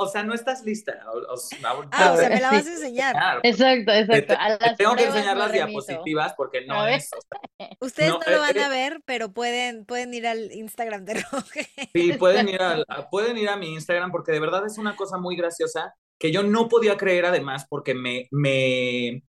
[0.00, 0.96] O sea, no estás lista.
[1.04, 3.16] Ah, o sea, me la vas a enseñar.
[3.42, 4.36] Exacto, exacto.
[4.76, 6.94] tengo que enseñar las diapositivas porque no A ver.
[7.00, 7.10] es.
[7.12, 8.70] o sea, Ustedes no, No, lo eh, van a eh.
[8.70, 11.68] ver, pero pueden, pueden ir al Instagram de Rogelio.
[11.92, 14.94] Sí, pueden ir, a, a- pueden ir a mi Instagram porque de verdad es una
[14.94, 19.24] cosa muy graciosa que yo no podía creer además porque me, me,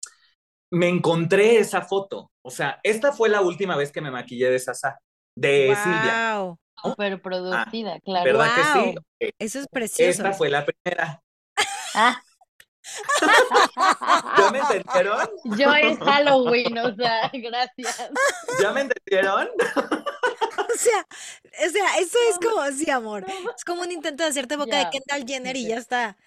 [0.72, 2.32] me encontré esa foto.
[2.42, 5.00] O sea, esta fue la última vez que me maquillé de Sasa,
[5.36, 6.40] de Silvia.
[6.40, 8.26] Wow, Súper producida, claro.
[8.26, 9.32] ¿Verdad que sí?
[9.40, 10.10] Eso es precioso.
[10.10, 11.22] Esta fue la primera.
[11.96, 12.22] Ah.
[14.38, 15.30] ¿Ya me entendieron?
[15.58, 18.12] Yo es Halloween, o sea, gracias.
[18.62, 19.50] ¿Ya me entendieron?
[20.58, 21.08] O sea,
[21.66, 23.26] o sea, eso es como, sí, amor.
[23.56, 26.18] Es como un intento de hacerte boca de Kendall Jenner y ya está.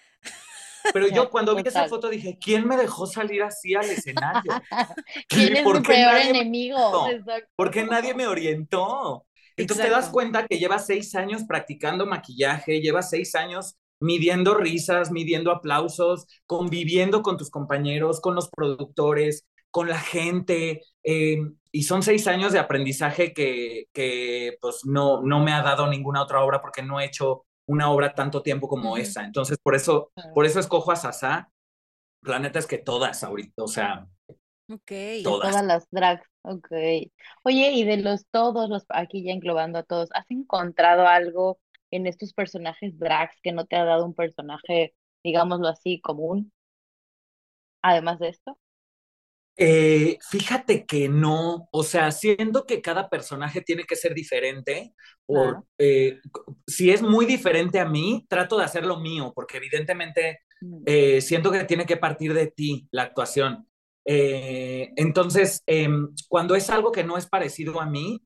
[0.91, 4.63] Pero yo cuando vi esa foto dije, ¿quién me dejó salir así al escenario?
[5.27, 6.77] ¿Quién es ¿Por mi peor enemigo?
[6.77, 7.07] orientó?
[7.07, 7.51] Exacto.
[7.55, 9.25] ¿Por qué nadie me orientó?
[9.57, 10.11] Entonces te das Exacto.
[10.11, 17.21] cuenta que llevas seis años practicando maquillaje, llevas seis años midiendo risas, midiendo aplausos, conviviendo
[17.21, 20.81] con tus compañeros, con los productores, con la gente.
[21.03, 21.39] Eh,
[21.71, 26.23] y son seis años de aprendizaje que, que, pues no, no me ha dado ninguna
[26.23, 29.23] otra obra porque no he hecho una obra tanto tiempo como esa.
[29.23, 31.51] Entonces, por eso, por eso escojo a Sasa.
[32.23, 34.07] La neta es que todas ahorita, o sea,
[34.71, 34.91] Ok.
[35.23, 35.51] todas.
[35.51, 36.67] Todas las drags, ok.
[37.43, 41.59] Oye, y de los todos, los, aquí ya englobando a todos, ¿has encontrado algo
[41.91, 46.51] en estos personajes drags que no te ha dado un personaje, digámoslo así, común?
[47.81, 48.57] Además de esto.
[49.61, 54.93] Eh, fíjate que no, o sea, siento que cada personaje tiene que ser diferente.
[55.25, 56.19] Por, eh,
[56.65, 61.51] si es muy diferente a mí, trato de hacerlo mío, porque evidentemente Mm, eh, siento
[61.51, 63.67] que tiene que partir de ti la actuación.
[64.05, 68.21] Eh, entonces, em, cuando es algo que no es parecido a mí,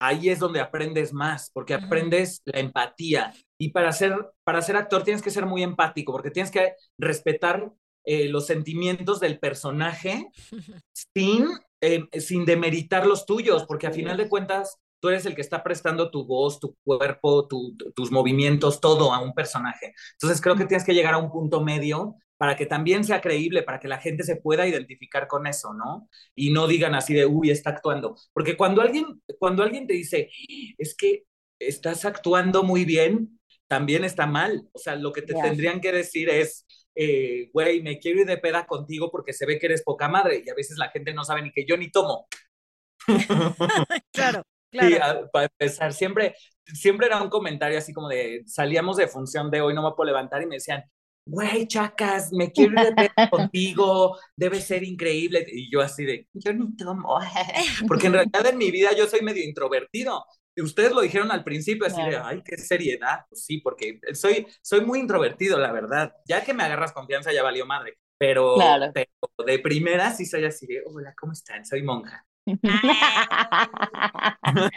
[0.00, 3.34] ahí es donde aprendes más, porque aprendes la empatía.
[3.58, 7.70] Y para ser, para ser actor tienes que ser muy empático, porque tienes que respetar
[8.04, 10.26] eh, los sentimientos del personaje
[11.14, 11.46] sin,
[11.80, 15.62] eh, sin demeritar los tuyos, porque a final de cuentas tú eres el que está
[15.62, 19.94] prestando tu voz, tu cuerpo, tu- tu- tus movimientos, todo a un personaje.
[20.12, 23.62] Entonces creo que tienes que llegar a un punto medio para que también sea creíble,
[23.62, 26.08] para que la gente se pueda identificar con eso, ¿no?
[26.34, 28.16] Y no digan así de, uy, está actuando.
[28.32, 30.30] Porque cuando alguien, cuando alguien te dice,
[30.78, 31.24] es que
[31.58, 34.68] estás actuando muy bien, también está mal.
[34.72, 38.38] O sea, lo que te tendrían que decir es, eh, güey, me quiero ir de
[38.38, 40.42] peda contigo porque se ve que eres poca madre.
[40.44, 42.26] Y a veces la gente no sabe ni que yo ni tomo.
[44.12, 44.96] Claro, claro.
[45.02, 46.34] a- para empezar, siempre,
[46.66, 50.08] siempre era un comentario así como de, salíamos de función de hoy, no me puedo
[50.08, 50.82] levantar y me decían,
[51.26, 55.44] güey, chacas, me quiero ir de peda contigo, debe ser increíble.
[55.48, 57.18] Y yo así de, yo ni tomo.
[57.88, 60.24] Porque en realidad en mi vida yo soy medio introvertido.
[60.56, 63.20] Y ustedes lo dijeron al principio, así de, ay, qué seriedad.
[63.28, 66.12] Pues sí, porque soy, soy muy introvertido, la verdad.
[66.26, 67.98] Ya que me agarras confianza, ya valió madre.
[68.18, 68.90] Pero, Claro.
[68.92, 69.08] pero
[69.46, 71.64] de primera sí soy así de, hola, ¿cómo están?
[71.64, 72.26] Soy monja.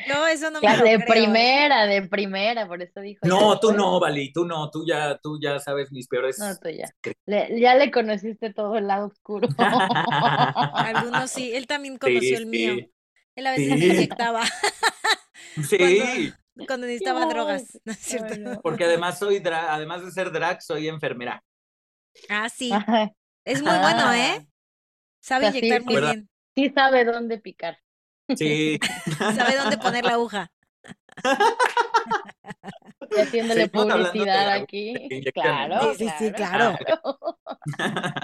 [0.08, 1.08] Yo eso no me Ya, lo de creo.
[1.08, 3.26] primera, de primera, por eso dijo.
[3.28, 6.40] No, tú no, Vali, tú no, tú ya, tú ya sabes mis peores.
[6.40, 6.88] No, tú ya.
[7.26, 9.48] Le- ya le conociste todo el lado oscuro.
[10.76, 11.54] Algunos sí.
[11.54, 12.76] Él también conoció el mío.
[12.76, 12.92] sí,
[13.36, 13.86] Él a veces me Sí.
[13.88, 14.44] inyectaba
[15.70, 16.34] sí,
[16.68, 17.80] cuando necesitaba drogas.
[17.84, 18.34] ¿No es cierto?
[18.34, 18.62] ay, no.
[18.62, 21.44] porque además soy además de ser drag, soy enfermera.
[22.30, 22.72] Ah, sí.
[22.72, 23.12] Ajá.
[23.46, 24.48] Es muy bueno, Ah, ¿eh?
[25.20, 26.12] Sabe O sea, sí, inyectar muy ¿verdad?
[26.14, 26.30] bien.
[26.56, 27.80] Sí sabe dónde picar.
[28.38, 28.80] Sí.
[29.36, 30.52] Sabe dónde poner la aguja.
[33.12, 34.94] Y haciéndole publicidad aquí.
[35.34, 35.94] Claro.
[35.94, 36.78] Sí, sí, sí, claro.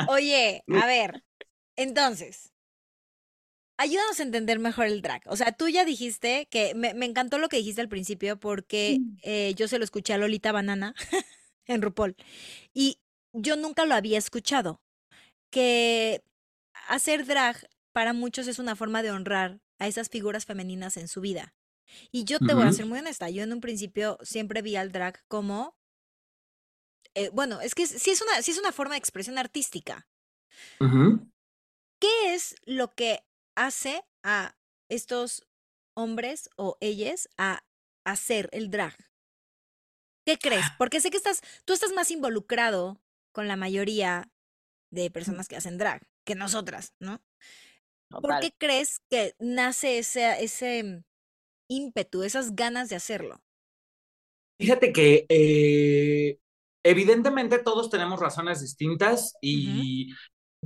[0.07, 1.23] Oye, a ver,
[1.75, 2.51] entonces,
[3.79, 5.23] ayúdanos a entender mejor el drag.
[5.25, 8.99] O sea, tú ya dijiste que me, me encantó lo que dijiste al principio porque
[9.23, 10.93] eh, yo se lo escuché a Lolita Banana
[11.65, 12.15] en RuPaul
[12.73, 12.99] y
[13.31, 14.81] yo nunca lo había escuchado.
[15.49, 16.21] Que
[16.89, 21.21] hacer drag para muchos es una forma de honrar a esas figuras femeninas en su
[21.21, 21.55] vida.
[22.11, 24.91] Y yo te voy a ser muy honesta, yo en un principio siempre vi al
[24.91, 25.75] drag como,
[27.15, 30.07] eh, bueno, es que sí es, una, sí es una forma de expresión artística.
[30.77, 33.23] ¿Qué es lo que
[33.59, 34.55] hace a
[34.89, 35.45] estos
[35.95, 37.63] hombres o ellas a
[38.05, 38.95] hacer el drag?
[40.25, 40.65] ¿Qué crees?
[40.77, 43.01] Porque sé que estás, tú estás más involucrado
[43.33, 44.31] con la mayoría
[44.91, 47.21] de personas que hacen drag que nosotras, ¿no?
[48.09, 48.41] ¿Por Total.
[48.41, 51.03] qué crees que nace ese, ese
[51.67, 53.41] ímpetu, esas ganas de hacerlo?
[54.57, 56.39] Fíjate que eh,
[56.83, 60.13] evidentemente todos tenemos razones distintas y,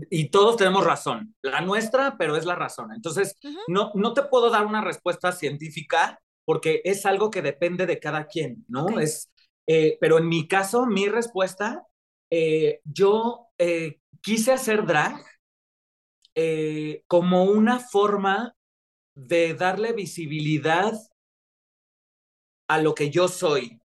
[0.09, 1.35] y todos tenemos razón.
[1.41, 2.91] La nuestra, pero es la razón.
[2.93, 7.99] Entonces, no, no te puedo dar una respuesta científica porque es algo que depende de
[7.99, 8.99] cada quien, ¿no?
[8.99, 9.31] Es,
[9.67, 11.85] eh, pero en mi caso, mi respuesta,
[12.29, 15.23] eh, yo eh, quise hacer drag
[17.07, 18.55] como una forma
[19.15, 20.93] de darle visibilidad
[22.67, 23.79] a lo que yo soy.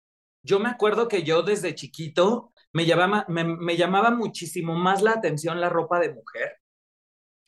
[0.44, 5.12] Yo me acuerdo que yo desde chiquito me llamaba, me, me llamaba muchísimo más la
[5.12, 6.58] atención la ropa de mujer.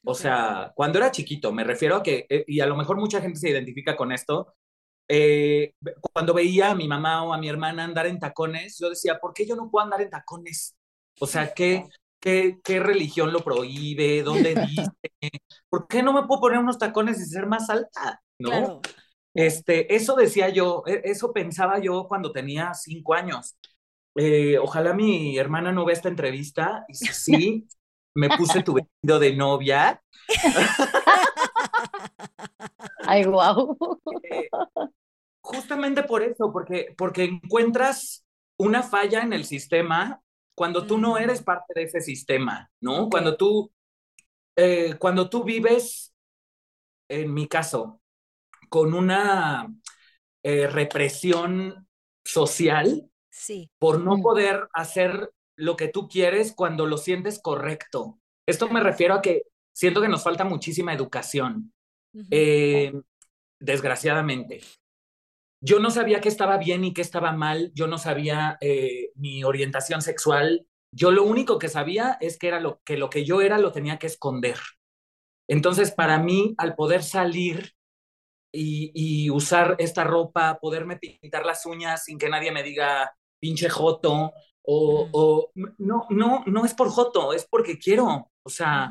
[0.04, 3.20] O sea, cuando era chiquito, me refiero a que, eh, y a lo mejor mucha
[3.20, 4.54] gente se identifica con esto,
[5.08, 5.74] eh,
[6.14, 9.34] cuando veía a mi mamá o a mi hermana andar en tacones, yo decía, ¿por
[9.34, 10.76] qué yo no puedo andar en tacones?
[11.20, 11.88] O sea, ¿qué,
[12.20, 14.22] qué, qué religión lo prohíbe?
[14.22, 14.90] ¿Dónde dice?
[15.68, 18.22] ¿Por qué no me puedo poner unos tacones y ser más alta?
[18.38, 18.50] ¿No?
[18.50, 18.80] Claro.
[19.34, 23.56] Este, eso decía yo, e- eso pensaba yo cuando tenía cinco años.
[24.20, 27.68] Eh, ojalá mi hermana no vea esta entrevista y si sí,
[28.14, 30.02] me puse tu vestido de novia.
[33.06, 33.78] Ay, guau.
[34.24, 34.48] Eh,
[35.40, 38.24] justamente por eso, porque, porque encuentras
[38.58, 40.20] una falla en el sistema
[40.56, 43.08] cuando tú no eres parte de ese sistema, ¿no?
[43.08, 43.70] Cuando tú,
[44.56, 46.12] eh, cuando tú vives,
[47.08, 48.00] en mi caso,
[48.68, 49.72] con una
[50.42, 51.86] eh, represión
[52.24, 53.70] social Sí.
[53.78, 54.22] por no Mm.
[54.22, 58.18] poder hacer lo que tú quieres cuando lo sientes correcto.
[58.46, 59.42] Esto me refiero a que
[59.74, 61.72] siento que nos falta muchísima educación,
[62.30, 62.92] eh,
[63.60, 64.60] desgraciadamente.
[65.60, 69.42] Yo no sabía qué estaba bien y qué estaba mal, yo no sabía eh, mi
[69.44, 73.40] orientación sexual, yo lo único que sabía es que era lo que lo que yo
[73.40, 74.56] era lo tenía que esconder.
[75.48, 77.72] Entonces, para mí, al poder salir
[78.52, 83.68] y, y usar esta ropa, poderme pintar las uñas sin que nadie me diga pinche
[83.68, 88.30] joto, o, no, no, no es por joto, es porque quiero.
[88.42, 88.90] O sea.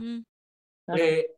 [0.85, 1.03] Claro.
[1.03, 1.37] eh,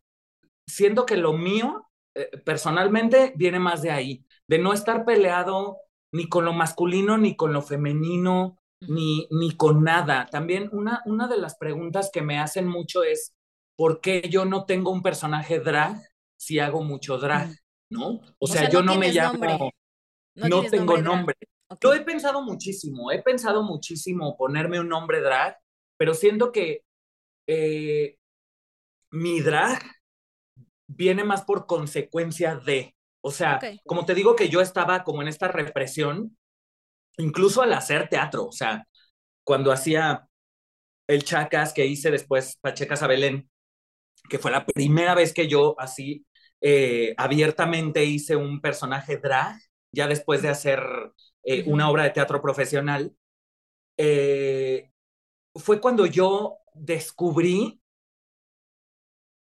[0.69, 5.77] siento que lo mío, eh, personalmente, viene más de ahí, de no estar peleado
[6.11, 10.27] ni con lo masculino, ni con lo femenino, ni, ni con nada.
[10.31, 13.35] También una, una de las preguntas que me hacen mucho es,
[13.75, 16.01] ¿por qué yo no tengo un personaje drag
[16.37, 17.49] si hago mucho drag?
[17.91, 18.21] ¿No?
[18.39, 19.73] O, sea, sea, yo no no me llamo, nombre.
[20.35, 21.35] no, tengo nombre.
[21.69, 21.83] Ok.
[21.83, 25.57] Lo he pensado muchísimo, he pensado muchísimo ponerme un nombre drag,
[25.97, 26.83] pero siento que
[27.47, 28.17] eh,
[29.11, 29.81] mi drag
[30.87, 35.27] viene más por consecuencia de, o sea, como te digo que yo estaba como en
[35.27, 36.37] esta represión,
[37.17, 38.87] incluso al hacer teatro, o sea,
[39.43, 40.27] cuando hacía
[41.07, 43.49] el Chacas que hice después Pachecas a Belén,
[44.29, 46.25] que fue la primera vez que yo así
[46.61, 49.57] eh, abiertamente hice un personaje drag,
[49.91, 50.81] ya después de hacer
[51.49, 53.15] eh, una obra de teatro profesional,
[53.97, 54.91] eh,
[55.55, 57.81] fue cuando yo descubrí,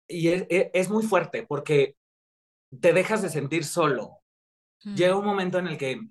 [0.07, 1.95] y es, es- muy fuerte, porque
[2.81, 4.19] te dejas de sentir solo.
[4.85, 4.95] Ujú.
[4.95, 6.01] Llega un momento en el que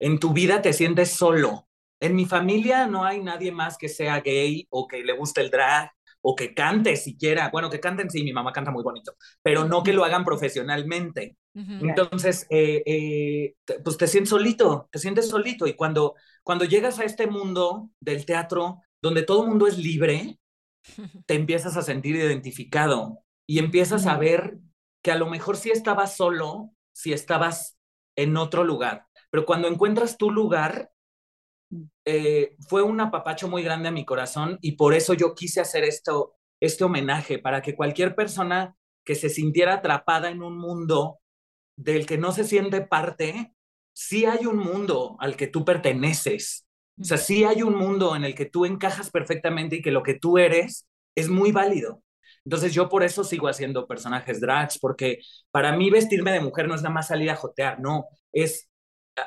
[0.00, 1.68] en tu vida te sientes solo.
[2.00, 5.50] En mi familia no hay nadie más que sea gay o que le guste el
[5.50, 5.90] drag
[6.22, 7.50] o que cante siquiera.
[7.50, 11.38] Bueno, que canten, sí, mi mamá canta muy bonito, pero no que lo hagan profesionalmente.
[11.52, 15.66] Entonces, eh, eh, pues te sientes solito, te sientes solito.
[15.66, 20.38] Y cuando, cuando llegas a este mundo del teatro, donde todo el mundo es libre,
[21.26, 24.58] te empiezas a sentir identificado y empiezas a ver
[25.02, 27.78] que a lo mejor sí estabas solo, si estabas
[28.16, 29.06] en otro lugar.
[29.30, 30.92] Pero cuando encuentras tu lugar,
[32.04, 35.84] eh, fue un apapacho muy grande a mi corazón y por eso yo quise hacer
[35.84, 41.20] esto, este homenaje, para que cualquier persona que se sintiera atrapada en un mundo
[41.82, 43.54] del que no se siente parte,
[43.92, 46.66] sí hay un mundo al que tú perteneces.
[47.00, 50.02] O sea, sí hay un mundo en el que tú encajas perfectamente y que lo
[50.02, 52.02] que tú eres es muy válido.
[52.44, 56.74] Entonces yo por eso sigo haciendo personajes drags, porque para mí vestirme de mujer no
[56.74, 58.68] es nada más salir a jotear, no, es,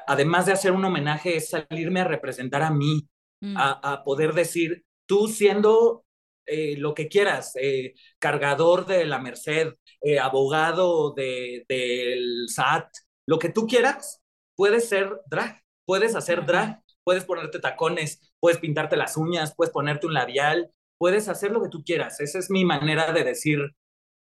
[0.07, 3.07] además de hacer un homenaje, es salirme a representar a mí,
[3.41, 3.57] Mm.
[3.57, 6.02] a, a poder decir, tú siendo
[6.45, 12.89] eh, lo que quieras, eh, cargador de la Merced, eh, abogado de, del SAT,
[13.25, 14.21] lo que tú quieras,
[14.55, 20.07] puedes ser drag, puedes hacer drag, puedes ponerte tacones, puedes pintarte las uñas, puedes ponerte
[20.07, 22.19] un labial, puedes hacer lo que tú quieras.
[22.19, 23.59] Esa es mi manera de decir,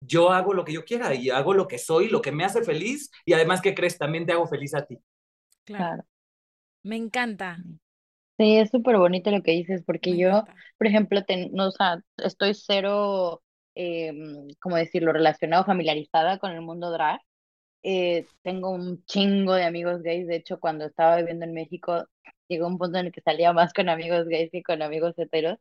[0.00, 2.62] yo hago lo que yo quiera y hago lo que soy, lo que me hace
[2.62, 3.98] feliz y además, ¿qué crees?
[3.98, 4.98] También te hago feliz a ti.
[5.64, 5.94] Claro.
[5.94, 6.04] Claro.
[6.82, 7.58] Me encanta.
[8.40, 10.58] Sí, es súper bonito lo que dices, porque Me yo, encanta.
[10.78, 13.42] por ejemplo, ten- no, o sea, estoy cero,
[13.74, 14.12] eh,
[14.62, 17.20] ¿cómo decirlo?, relacionado, familiarizada con el mundo drag.
[17.84, 22.06] Eh, tengo un chingo de amigos gays, de hecho, cuando estaba viviendo en México,
[22.48, 25.58] llegó un punto en el que salía más con amigos gays que con amigos heteros,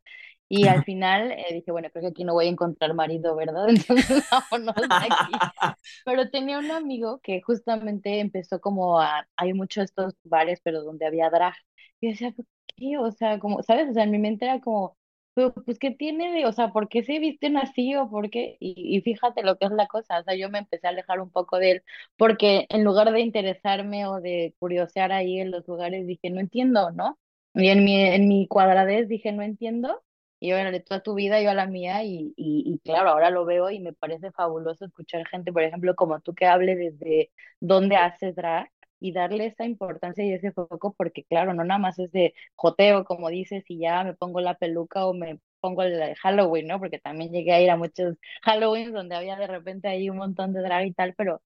[0.49, 3.67] y al final eh, dije, bueno, creo que aquí no voy a encontrar marido, ¿verdad?
[3.69, 5.43] Entonces, vámonos de aquí.
[6.05, 11.05] Pero tenía un amigo que justamente empezó como a, hay muchos estos bares, pero donde
[11.05, 11.53] había drag.
[12.01, 12.45] Y yo decía, ¿por
[12.79, 12.97] qué?
[12.97, 13.89] O sea, como, ¿sabes?
[13.89, 14.97] O sea, en mi mente era como,
[15.33, 18.57] pero pues, ¿qué tiene de, o sea, ¿por qué se visten así o por qué?
[18.59, 21.19] Y, y fíjate lo que es la cosa, o sea, yo me empecé a alejar
[21.21, 21.83] un poco de él,
[22.17, 26.91] porque en lugar de interesarme o de curiosear ahí en los lugares, dije, no entiendo,
[26.91, 27.19] ¿no?
[27.53, 30.01] Y en mi, en mi cuadradez dije, no entiendo.
[30.41, 33.29] Y órale, tú a tu vida, yo a la mía, y, y, y claro, ahora
[33.29, 37.31] lo veo y me parece fabuloso escuchar gente, por ejemplo, como tú que hable desde
[37.59, 41.99] dónde haces drag y darle esa importancia y ese foco, porque claro, no nada más
[41.99, 45.97] es de joteo, como dices, y ya me pongo la peluca o me pongo el
[45.97, 46.79] de Halloween, ¿no?
[46.79, 50.53] Porque también llegué a ir a muchos Halloween donde había de repente ahí un montón
[50.53, 51.41] de drag y tal, pero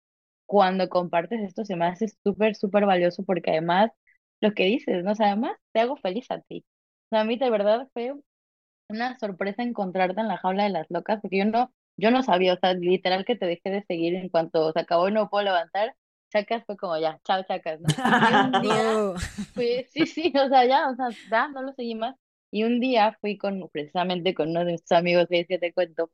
[0.46, 3.90] cuando compartes esto se me hace súper, súper valioso porque además,
[4.40, 5.12] lo que dices, ¿no?
[5.12, 6.64] O sea, además te hago feliz a ti.
[7.06, 8.14] O sea, a mí de verdad fue
[8.88, 12.54] una sorpresa encontrarte en la jaula de las locas, porque yo no, yo no sabía,
[12.54, 15.44] o sea, literal que te dejé de seguir en cuanto se acabó y no puedo
[15.44, 15.94] levantar,
[16.30, 17.88] Chacas fue como ya, chao Chacas, ¿no?
[17.88, 19.14] Y un día
[19.54, 22.16] fui, sí, sí, o sea, ya, o sea, ya, no lo seguí más.
[22.50, 26.10] Y un día fui con, precisamente con uno de mis amigos que que te cuento,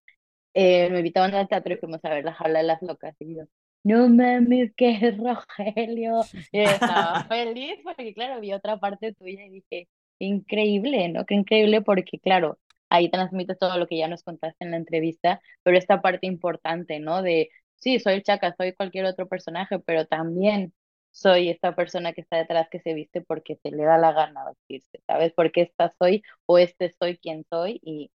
[0.55, 3.15] eh, me invitaban al teatro y fuimos a ver La Jaula de las Locas.
[3.21, 3.45] Y yo,
[3.85, 6.23] no mames, que es Rogelio.
[6.53, 9.89] Y estaba feliz porque, claro, vi otra parte tuya y dije,
[10.19, 11.27] increíble, ¿no?
[11.27, 12.59] Qué increíble porque, claro,
[12.89, 17.01] ahí transmites todo lo que ya nos contaste en la entrevista, pero esta parte importante,
[17.01, 17.23] ¿no?
[17.23, 17.51] De,
[17.85, 20.75] sí, soy Chaca, soy cualquier otro personaje, pero también
[21.13, 24.47] soy esta persona que está detrás que se viste porque se le da la gana
[24.47, 25.33] vestirse, ¿sabes?
[25.37, 28.13] Porque esta soy o este soy quien soy y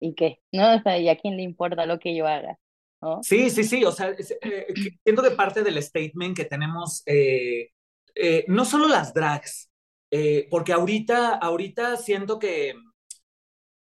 [0.00, 0.40] ¿Y qué?
[0.52, 0.76] ¿No?
[0.76, 2.58] O sea, ¿y a quién le importa lo que yo haga?
[3.02, 3.26] ¿No?
[3.26, 4.66] Sí, sí, sí, o sea, es, eh,
[5.04, 7.70] siento que parte del statement que tenemos, eh,
[8.14, 9.70] eh, no solo las drags,
[10.10, 12.74] eh, porque ahorita, ahorita siento que,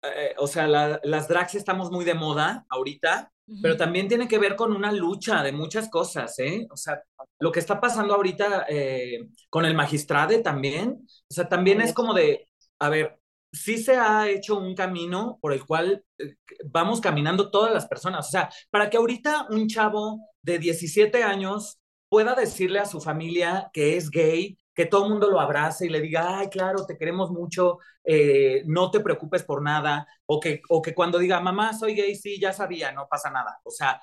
[0.02, 4.38] eh, o sea, la- las drags estamos muy de moda ahorita, pero también tiene que
[4.38, 6.66] ver con una lucha de muchas cosas, ¿eh?
[6.70, 7.02] O sea,
[7.38, 12.14] lo que está pasando ahorita eh, con el magistrade también, o sea, también es como
[12.14, 12.48] de,
[12.78, 13.18] a ver,
[13.52, 18.28] sí se ha hecho un camino por el cual eh, vamos caminando todas las personas,
[18.28, 21.78] o sea, para que ahorita un chavo de 17 años
[22.08, 25.90] pueda decirle a su familia que es gay, que todo el mundo lo abrace y
[25.90, 30.62] le diga, ay, claro, te queremos mucho, eh, no te preocupes por nada, o que,
[30.70, 33.60] o que cuando diga, mamá, soy gay, sí, ya sabía, no pasa nada.
[33.62, 34.00] O sea,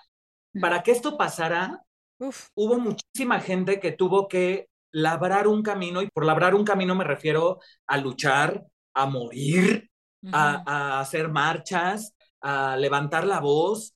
[0.61, 1.83] para que esto pasara,
[2.19, 2.49] Uf.
[2.53, 7.05] hubo muchísima gente que tuvo que labrar un camino, y por labrar un camino me
[7.05, 8.63] refiero a luchar,
[8.93, 9.89] a morir,
[10.21, 10.31] Ujú.
[10.35, 13.95] a, a hacer marchas, a levantar la voz,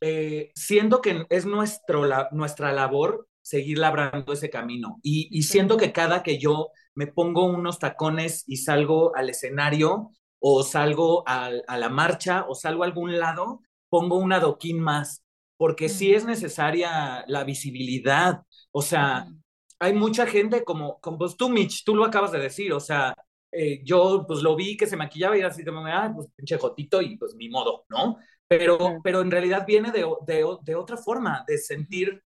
[0.00, 4.98] eh, siendo que es nuestro, la, nuestra labor seguir labrando ese camino.
[5.02, 10.12] Y, y siento que cada que yo me pongo unos tacones y salgo al escenario
[10.38, 15.24] o salgo al- a la marcha o salgo a algún lado, pongo un adoquín más,
[15.56, 16.14] porque sí Mm.
[16.14, 18.42] es necesaria la visibilidad.
[18.72, 19.26] O sea,
[19.78, 23.14] hay mucha gente como, como pues tú, Mitch, tú lo acabas de decir, o sea,
[23.52, 26.58] eh, yo pues lo vi que se maquillaba y era así como, ah, pues pinche
[26.58, 28.18] jotito y pues mi modo, ¿no?
[28.46, 32.22] Pero, pero en realidad viene de, de, de otra forma, de sentir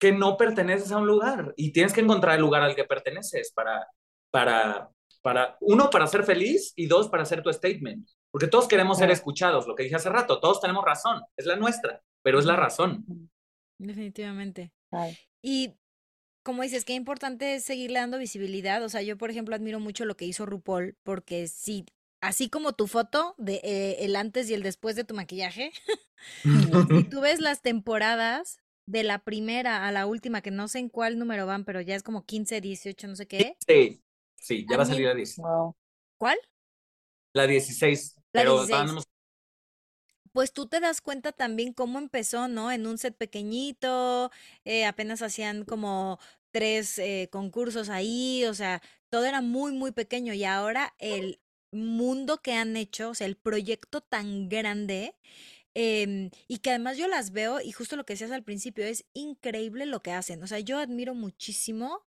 [0.00, 3.52] que no perteneces a un lugar y tienes que encontrar el lugar al que perteneces
[3.52, 3.86] para,
[4.30, 4.90] para,
[5.20, 8.08] para, uno, para ser feliz y dos, para hacer tu statement.
[8.30, 11.56] Porque todos queremos ser escuchados, lo que dije hace rato, todos tenemos razón, es la
[11.56, 13.04] nuestra, pero es la razón.
[13.78, 14.72] Definitivamente.
[14.90, 15.74] Ay, Y
[16.42, 18.82] como dices, qué importante es seguirle dando visibilidad.
[18.82, 21.84] O sea, yo, por ejemplo, admiro mucho lo que hizo RuPaul, porque sí,
[22.22, 25.72] así como tu foto de eh, el antes y el después de tu maquillaje,
[26.88, 28.58] si tú ves las temporadas
[28.90, 31.94] de la primera a la última, que no sé en cuál número van, pero ya
[31.94, 33.56] es como 15, 18, no sé qué.
[33.66, 34.02] Sí,
[34.36, 35.36] sí, ya A va a salir la 10.
[35.36, 35.74] wow.
[36.18, 36.38] ¿Cuál?
[37.32, 38.80] La 16, La pero 16.
[38.80, 39.04] estábamos-
[40.32, 42.70] Pues tú te das cuenta también cómo empezó, ¿no?
[42.70, 44.30] En un set pequeñito,
[44.64, 46.18] eh, apenas hacían como
[46.52, 51.40] tres eh, concursos ahí, o sea, todo era muy, muy pequeño y ahora el
[51.72, 55.16] mundo que han hecho, o sea, el proyecto tan grande
[55.74, 59.04] em, y que además yo las veo y justo lo que decías al principio, es
[59.14, 62.04] increíble lo que hacen, o sea, yo admiro muchísimo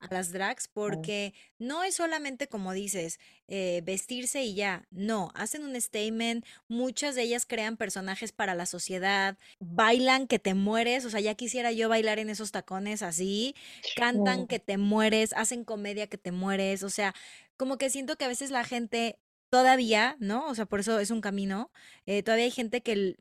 [0.00, 5.64] a las drags porque no es solamente como dices, eh, vestirse y ya, no, hacen
[5.64, 11.10] un statement, muchas de ellas crean personajes para la sociedad, bailan que te mueres, o
[11.10, 13.54] sea, ya quisiera yo bailar en esos tacones así,
[13.96, 17.14] cantan que te mueres, hacen comedia que te mueres, o sea,
[17.56, 19.18] como que siento que a veces la gente
[19.54, 20.48] todavía, ¿no?
[20.48, 21.70] O sea, por eso es un camino,
[22.06, 23.14] eh, todavía hay gente que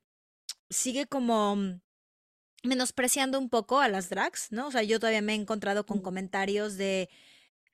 [0.71, 1.81] sigue como mm,
[2.63, 4.65] menospreciando un poco a las drags, ¿no?
[4.67, 7.07] O sea, yo todavía me he encontrado con comentarios de,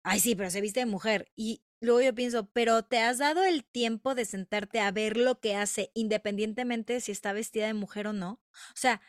[0.04, 1.32] ay, sí, pero se viste de mujer.
[1.38, 5.40] Y luego yo pienso, pero ¿te has dado el tiempo de sentarte a ver lo
[5.40, 8.42] que hace independientemente si está vestida de mujer o no?
[8.52, 9.00] O sea,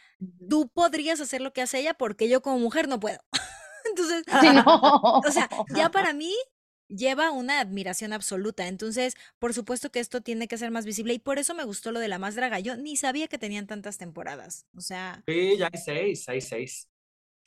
[0.48, 3.18] tú podrías hacer lo que hace ella porque yo como mujer no puedo.
[3.84, 4.62] Entonces, Sí, no.
[5.26, 6.32] o sea, ya para mí
[6.90, 8.68] lleva una admiración absoluta.
[8.68, 11.92] Entonces, por supuesto que esto tiene que ser más visible y por eso me gustó
[11.92, 12.60] lo de la más draga.
[12.60, 14.66] Yo ni sabía que tenían tantas temporadas.
[14.76, 16.88] O sea, Sí, ya hay seis, hay seis.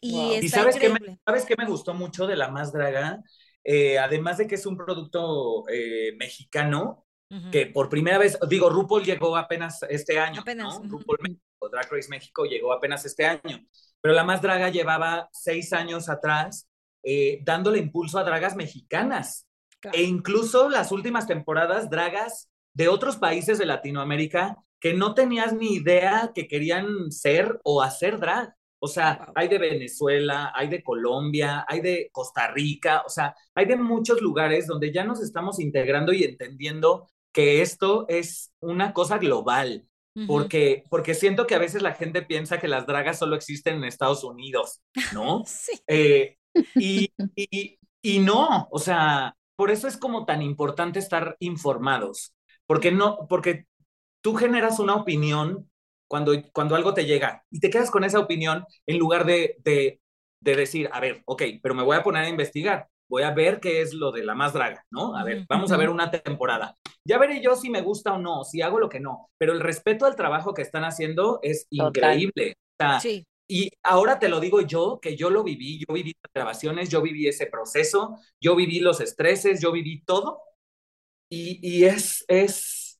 [0.01, 0.31] y Wow.
[0.41, 3.23] ¿Y está sabes qué, me, sabes qué me gustó mucho de La Más Draga?
[3.63, 7.49] Eh, además de que es un producto eh, mexicano, Ujú.
[7.51, 10.89] que por primera vez, digo, RuPaul llegó apenas este año, Apenas, ¿no?
[10.89, 13.65] RuPaul México, Drag Race México llegó apenas este año,
[14.01, 16.67] pero La Más Draga llevaba seis años atrás
[17.03, 19.45] eh, dándole impulso a dragas mexicanas
[19.79, 19.97] Claro.
[19.97, 25.73] e incluso las últimas temporadas dragas de otros países de Latinoamérica que no tenías ni
[25.75, 28.53] idea que querían ser o hacer drag.
[28.79, 29.33] O sea, Wow.
[29.35, 34.21] hay de Venezuela, hay de Colombia, hay de Costa Rica, o sea, hay de muchos
[34.21, 39.85] lugares donde ya nos estamos integrando y entendiendo que esto es una cosa global
[40.27, 43.83] porque, porque siento que a veces la gente piensa que las dragas solo existen en
[43.85, 44.81] Estados Unidos,
[45.11, 45.43] ¿no?
[45.47, 45.71] Sí.
[45.87, 46.37] Eh,
[46.75, 52.33] y, y, y no, o sea, por eso es como tan importante estar informados,
[52.65, 53.65] porque no, porque
[54.21, 55.69] tú generas una opinión
[56.07, 59.99] cuando, cuando algo te llega y te quedas con esa opinión en lugar de, de,
[60.41, 63.59] de decir, a ver, ok, pero me voy a poner a investigar, voy a ver
[63.59, 65.15] qué es lo de la más draga, ¿no?
[65.15, 66.75] A ver, vamos a ver una temporada.
[67.05, 69.59] Ya veré yo si me gusta o no, si hago lo que no, pero el
[69.59, 71.87] respeto al trabajo que están haciendo es Total.
[72.21, 72.57] increíble.
[72.79, 73.25] O sea, Sí.
[73.47, 77.01] Y ahora te lo digo yo, que yo lo viví, yo viví las grabaciones, yo
[77.01, 80.41] viví ese proceso, yo viví los estreses, yo viví todo.
[81.29, 82.99] Y, y es, es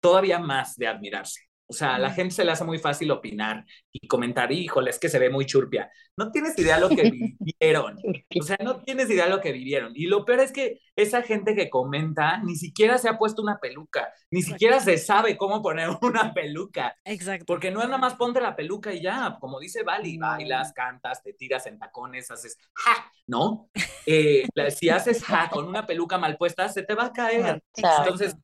[0.00, 1.47] todavía más de admirarse.
[1.70, 4.98] O sea, a la gente se le hace muy fácil opinar y comentar, híjole, es
[4.98, 5.90] que se ve muy churpia.
[6.16, 7.98] No tienes idea lo que vivieron.
[8.40, 9.92] O sea, no tienes idea lo que vivieron.
[9.94, 13.58] Y lo peor es que esa gente que comenta ni siquiera se ha puesto una
[13.58, 16.96] peluca, ni siquiera se sabe cómo poner una peluca.
[17.04, 17.44] Exacto.
[17.46, 21.22] Porque no es nada más ponte la peluca y ya, como dice Vali, bailas, cantas,
[21.22, 23.68] te tiras en tacones, haces ja, ¿no?
[24.06, 27.62] Eh, si haces ja con una peluca mal puesta, se te va a caer.
[27.74, 28.02] Exacto.
[28.02, 28.36] Entonces,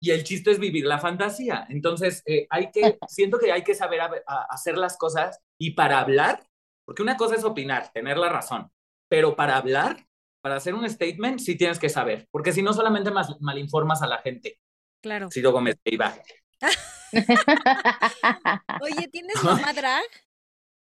[0.00, 1.66] y el chiste es vivir la fantasía.
[1.68, 5.72] Entonces, eh, hay que, siento que hay que saber a- a- hacer las cosas y
[5.72, 6.46] para hablar,
[6.84, 8.70] porque una cosa es opinar, tener la razón,
[9.08, 10.06] pero para hablar,
[10.42, 14.06] para hacer un statement, sí tienes que saber, porque si no solamente mal, malinformas a
[14.06, 14.58] la gente.
[15.02, 15.30] Claro.
[15.30, 16.14] Ciro Gómez Leiva.
[18.82, 20.04] Oye, ¿tienes mamá drag?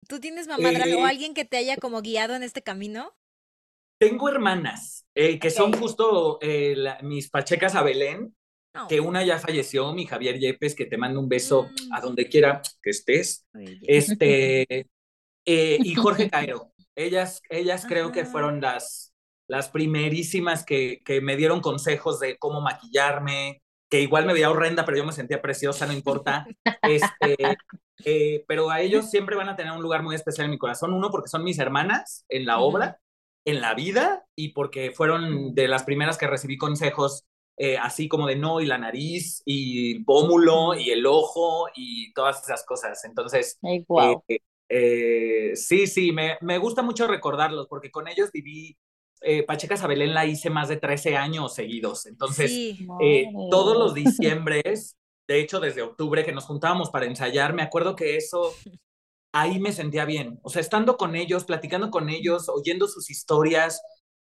[0.07, 3.13] ¿Tú tienes mamá drag o Eh, alguien que te haya como guiado en este camino?
[3.99, 8.35] Tengo hermanas eh, que son justo eh, la- mis pachecas a Belén,
[8.73, 8.87] No.
[8.87, 11.93] que una ya falleció, mi Javier Yepes, que te mando un beso Mm.
[11.93, 13.45] a donde quiera que estés.
[13.53, 13.79] Oye.
[13.83, 14.87] Este,
[15.45, 16.71] eh, y Jorge Cairo.
[16.95, 19.13] Ellas, ellas creo que fueron las,
[19.47, 24.85] las primerísimas que, que me dieron consejos de cómo maquillarme, que igual me veía horrenda,
[24.85, 26.45] pero yo me sentía preciosa, no importa.
[26.83, 27.35] Este,
[28.05, 30.93] eh, pero a ellos siempre van a tener un lugar muy especial en mi corazón.
[30.93, 32.99] Uno, porque son mis hermanas en la obra,
[33.45, 37.25] en la vida, y porque fueron de las primeras que recibí consejos
[37.63, 42.11] eh, así como de no, y la nariz, y el pómulo, y el ojo, y
[42.13, 43.05] todas esas cosas.
[43.05, 44.23] Entonces, Ay, wow.
[44.27, 48.75] eh, eh, sí, sí, me, me gusta mucho recordarlos, porque con ellos viví,
[49.45, 52.07] Pacheca Sabelén la hice más de 13 años seguidos.
[52.07, 52.87] Entonces, sí.
[53.51, 53.93] todos los
[54.43, 54.97] diciembres,
[55.27, 58.55] de hecho desde octubre que nos juntábamos para ensayar, me acuerdo que eso,
[59.33, 60.39] ahí me sentía bien.
[60.41, 63.83] O sea, estando con ellos, platicando con ellos, oyendo sus historias,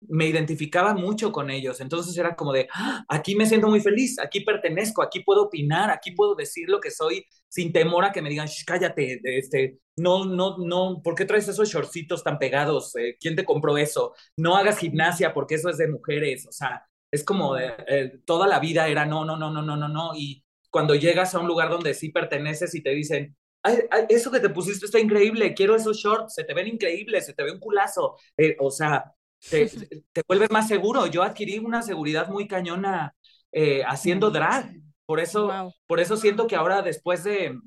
[0.08, 1.80] me identificaba mucho con ellos.
[1.80, 5.90] Entonces era como de, "Ah, aquí me siento muy feliz, aquí pertenezco, aquí puedo opinar,
[5.90, 9.78] aquí puedo decir lo que soy sin temor a que me digan, "Shh, cállate, este,
[9.96, 12.94] no, no, no, ¿por qué traes esos shortcitos tan pegados?
[12.96, 14.14] Eh, ¿Quién te compró eso?
[14.36, 16.46] No hagas gimnasia porque eso es de mujeres.
[16.48, 19.76] O sea, es como de, eh, toda la vida era no, no, no, no, no,
[19.76, 20.12] no, no.
[20.16, 23.36] Y cuando llegas a un lugar donde sí perteneces y te dicen,
[24.08, 27.42] eso que te pusiste está increíble, quiero esos shorts, se te ven increíbles, se te
[27.44, 28.16] ve un culazo.
[28.36, 29.12] Eh, o sea,
[29.50, 29.68] te,
[30.12, 31.06] te vuelves más seguro.
[31.06, 33.14] Yo adquirí una seguridad muy cañona
[33.52, 34.72] eh, haciendo drag.
[35.06, 35.72] Por eso, Wow.
[35.86, 37.58] por eso siento que ahora después de,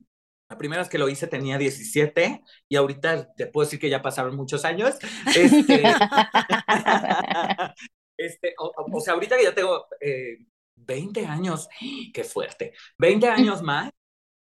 [0.50, 4.02] la primera vez que lo hice tenía 17 y ahorita te puedo decir que ya
[4.02, 4.96] pasaron muchos años.
[5.36, 5.84] Este,
[8.18, 10.38] este, o, o- sea, ahorita que ya tengo eh,
[10.76, 11.68] 20 años,
[12.14, 13.92] qué fuerte, 20 años más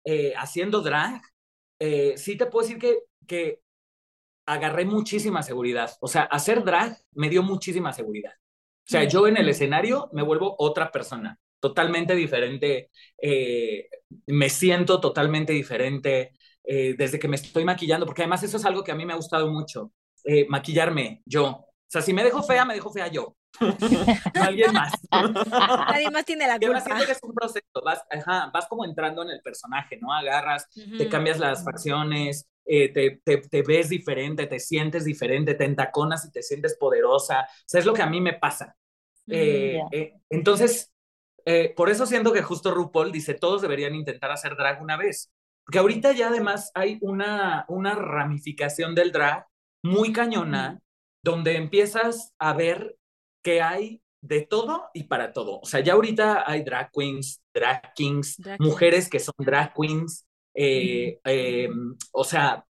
[0.05, 1.21] eh, haciendo drag,
[1.79, 3.61] eh, sí te puedo decir que, que
[4.51, 5.91] agarré muchísima seguridad.
[6.01, 8.33] O sea, hacer drag me dio muchísima seguridad.
[8.33, 12.89] O sea, yo en el escenario me vuelvo otra persona, totalmente diferente,
[13.21, 13.87] eh,
[14.27, 16.33] me siento totalmente diferente
[16.63, 19.13] eh, desde que me estoy maquillando, porque además eso es algo que a mí me
[19.13, 19.93] ha gustado mucho,
[20.25, 21.45] eh, maquillarme yo.
[21.47, 23.37] O sea, si me dejo fea, me dejo fea yo,
[24.33, 24.93] no alguien más.
[25.87, 26.81] Nadie más tiene la culpa.
[26.81, 30.13] siento que es un proceso, vas, ajá, vas como entrando en el personaje, ¿no?
[30.13, 31.09] Agarras, te Ujú.
[31.09, 36.31] cambias las facciones, eh, te, te, te ves diferente, te sientes diferente, te entaconas y
[36.31, 37.41] te sientes poderosa.
[37.41, 38.75] O sea, es lo que a mí me pasa.
[39.29, 39.89] Eh, Ya.
[39.91, 40.93] eh, entonces,
[41.45, 45.31] eh, por eso siento que justo RuPaul dice, todos deberían intentar hacer drag una vez.
[45.65, 49.47] Porque ahorita ya además hay una, una ramificación del drag
[49.83, 50.81] muy cañona,
[51.23, 52.97] donde empiezas a ver
[53.41, 55.59] que hay de todo y para todo.
[55.61, 60.25] O sea, ya ahorita hay drag queens, drag kings, Drag mujeres que son drag queens.
[60.53, 61.69] eh, eh,
[62.11, 62.65] o sea,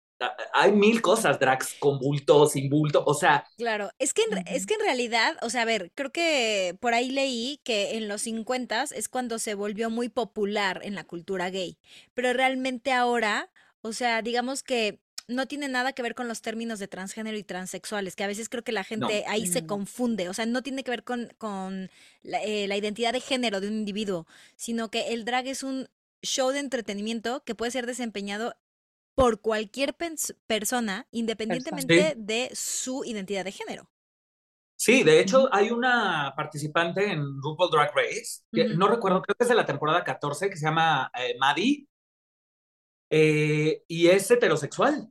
[0.53, 3.03] hay mil cosas, drags con bulto, sin bulto.
[3.05, 6.11] O sea, Claro, es que, en, es que en realidad, o sea, a ver, creo
[6.13, 10.95] que por ahí leí que en los 50 es cuando se volvió muy popular en
[10.95, 11.77] la cultura gay,
[12.13, 13.51] pero realmente ahora,
[13.81, 17.43] o sea, digamos que no tiene nada que ver con los términos de transgénero y
[17.43, 19.67] transexuales, que a veces creo que la gente ahí se Mm.
[19.67, 21.89] confunde, o sea, no tiene que ver con, con
[22.23, 25.89] la, eh, la identidad de género de un individuo, sino que el drag es un
[26.21, 28.55] show de entretenimiento que puede ser desempeñado
[29.15, 29.95] por cualquier
[30.47, 33.89] persona, independientemente de su identidad de género.
[34.75, 39.43] Sí, de hecho hay una participante en RuPaul Drag Race, que no recuerdo, creo que
[39.43, 41.85] es de la temporada 14, que se llama eh, Maddie,
[43.09, 45.09] eh, y es heterosexual.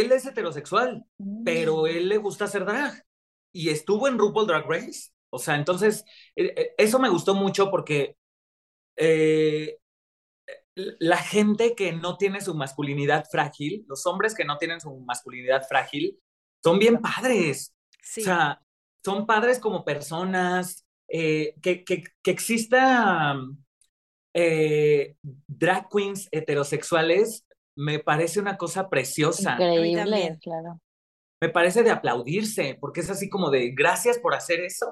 [0.00, 1.04] Él es heterosexual,
[1.44, 1.86] pero Mm.
[1.86, 3.04] él le gusta hacer drag
[3.52, 5.10] y estuvo en RuPaul Drag Race.
[5.30, 6.04] O sea, entonces,
[6.36, 8.16] eh, eh, eso me gustó mucho porque
[8.96, 9.78] eh,
[10.76, 15.66] la gente que no tiene su masculinidad frágil, los hombres que no tienen su masculinidad
[15.68, 16.18] frágil,
[16.62, 17.74] son bien padres.
[18.02, 18.22] Sí.
[18.22, 18.60] O sea,
[19.04, 23.36] son padres como personas, eh, que, que, que exista
[24.34, 27.46] eh, drag queens heterosexuales,
[27.76, 29.52] me parece una cosa preciosa.
[29.52, 30.36] Increíble, también.
[30.38, 30.80] claro.
[31.40, 34.86] Me parece de aplaudirse, porque es así como de gracias por hacer eso.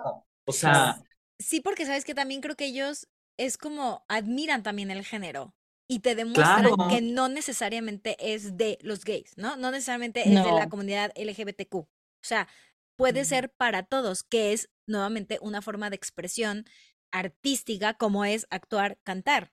[0.47, 0.97] O sea,
[1.39, 5.55] Sí, porque sabes que también creo que ellos es como admiran también el género
[5.89, 6.89] y te demuestran Claro.
[6.89, 9.57] que no necesariamente es de los gays, ¿no?
[9.57, 11.75] No necesariamente es de la comunidad LGBTQ.
[11.75, 11.89] O
[12.23, 12.49] sea,
[12.97, 16.65] puede ser para todos, que es nuevamente una forma de expresión
[17.11, 19.53] artística como es actuar, cantar.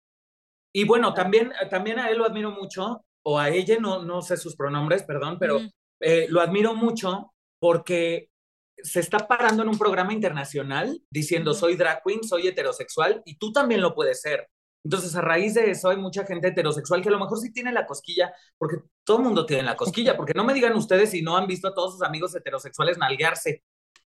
[0.73, 4.38] y bueno, también, también a él lo admiro mucho, o a ella, no, no sé
[4.38, 5.59] sus pronombres, perdón, pero
[5.99, 8.32] eh, lo admiro mucho porque
[8.77, 13.51] se está parando en un programa internacional diciendo soy drag queen, soy heterosexual y tú
[13.51, 14.49] también lo puedes ser.
[14.84, 17.71] Entonces, a raíz de eso hay mucha gente heterosexual que a lo mejor sí tiene
[17.71, 21.21] la cosquilla, porque todo el mundo tiene la cosquilla, porque no me digan ustedes si
[21.21, 23.63] no han visto a todos sus amigos heterosexuales nalguearse.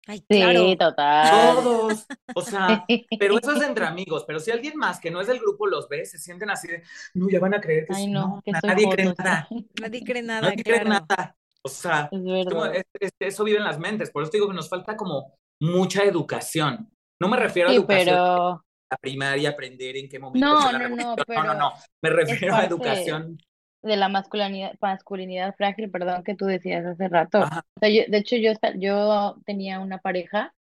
[0.06, 0.76] Ay, Sí, claro.
[0.76, 1.54] total.
[1.54, 2.06] Todos.
[2.34, 2.84] O sea,
[3.18, 4.24] pero eso es entre amigos.
[4.26, 6.82] Pero si alguien más que no es del grupo los ve, se sienten así de,
[7.14, 8.10] no, ya van a creer que Ay, sí".
[8.10, 9.14] no, que nadie cree sí.
[9.18, 9.48] nada.
[9.80, 11.06] Nadie cree nada, Nadie cree claro.
[11.08, 11.36] nada.
[11.64, 14.10] O sea, Es como- es- es- eso vive en las mentes.
[14.10, 16.90] Por eso digo que nos falta como mucha educación.
[17.20, 20.72] No me refiero a Sí, educación pero la primaria, aprender en qué momento No, no,
[20.72, 21.08] no, revolución.
[21.10, 21.72] No, no, pero no.
[22.02, 23.38] Me refiero a educación.
[23.82, 27.42] De la masculinidad, masculinidad frágil, perdón, que tú decías hace rato.
[27.76, 30.54] O sea, yo- de hecho, yo, yo tenía una pareja,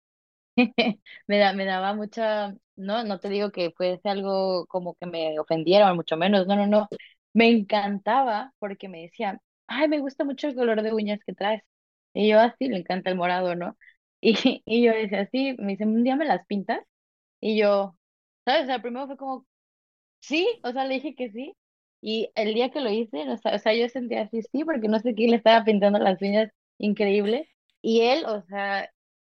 [1.28, 5.38] me, da, me daba mucha, no, no te digo que fuese algo como que me
[5.40, 6.88] ofendiera, o mucho menos, no, no, no.
[7.34, 11.62] Me encantaba porque me decía, ay, me gusta mucho el color de uñas que traes.
[12.14, 13.76] Y yo así, le encanta el morado, ¿no?
[14.24, 16.80] Y, y yo decía, sí, me dice, un día me las pintas.
[17.40, 17.96] Y yo,
[18.46, 18.64] ¿sabes?
[18.64, 19.46] O sea, primero fue como,
[20.20, 21.54] sí, o sea, le dije que sí.
[22.02, 24.88] Y el día que lo hice, o sea, o sea, yo sentía así, sí, porque
[24.88, 27.48] no sé quién le estaba pintando las uñas increíble.
[27.82, 28.90] Y él, o sea,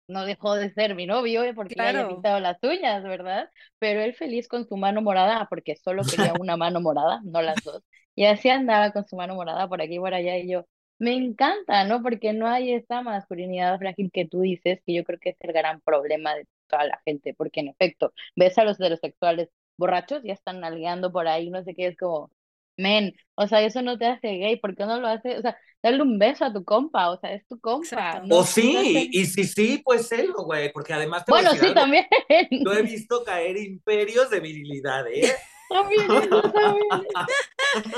[0.08, 2.06] no dejó de ser mi novio eh, porque le haya Claro.
[2.06, 3.50] pintado las uñas, ¿verdad?
[3.78, 7.62] Pero él feliz con su mano morada, porque solo quería una mano morada, no las
[7.62, 7.82] dos.
[8.14, 10.36] Y así andaba con su mano morada por aquí y por allá.
[10.38, 10.66] Y yo,
[10.98, 12.02] me encanta, ¿no?
[12.02, 15.52] Porque no hay esta masculinidad frágil que tú dices, que yo creo que es el
[15.52, 20.32] gran problema de toda la gente, porque en efecto, ves a los heterosexuales borrachos, ya
[20.34, 22.30] están nalgueando por ahí, no sé qué, es como,
[22.76, 25.38] men, o sea, eso no te hace gay, ¿por qué no lo hace?
[25.38, 28.38] O sea, dale un beso a tu compa, o sea, es tu compa, no, o
[28.38, 31.54] no sí, hace- y si sí, pues celo, güey, porque además te voy a Bueno,
[31.60, 31.80] sí, algo.
[31.80, 32.06] también.
[32.50, 35.22] Yo he visto caer imperios de virilidad, ¿eh?
[35.70, 36.86] También eso, también.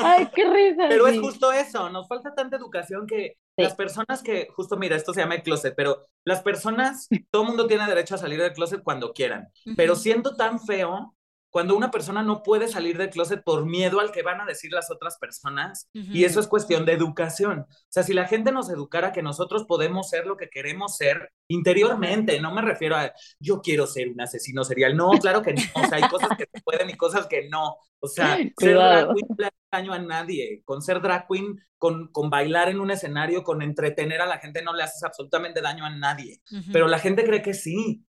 [0.02, 0.86] Ay, qué risa.
[0.88, 1.20] Pero es sí.
[1.20, 3.62] justo eso, nos falta tanta educación que Sí.
[3.62, 7.48] las personas que, justo mira, esto se llama el closet, pero las personas, todo el
[7.48, 10.02] mundo tiene derecho a salir del closet cuando quieran, pero Ujú.
[10.02, 11.15] siento tan feo
[11.56, 14.70] cuando una persona no puede salir del closet por miedo al que van a decir
[14.72, 17.60] las otras personas, y eso es cuestión de educación.
[17.60, 21.32] O sea, si la gente nos educara que nosotros podemos ser lo que queremos ser
[21.48, 25.62] interiormente, no me refiero a yo quiero ser un asesino serial, no, claro que no,
[25.76, 27.78] o sea, hay cosas que se pueden y cosas que no.
[28.00, 29.14] O sea, ser Cuidado.
[29.14, 30.62] drag queen no le daño a nadie.
[30.62, 34.60] Con ser drag queen, con, con bailar en un escenario, con entretener a la gente,
[34.60, 36.42] no le haces absolutamente daño a nadie.
[36.52, 36.70] Ujú.
[36.70, 38.04] Pero la gente cree que sí.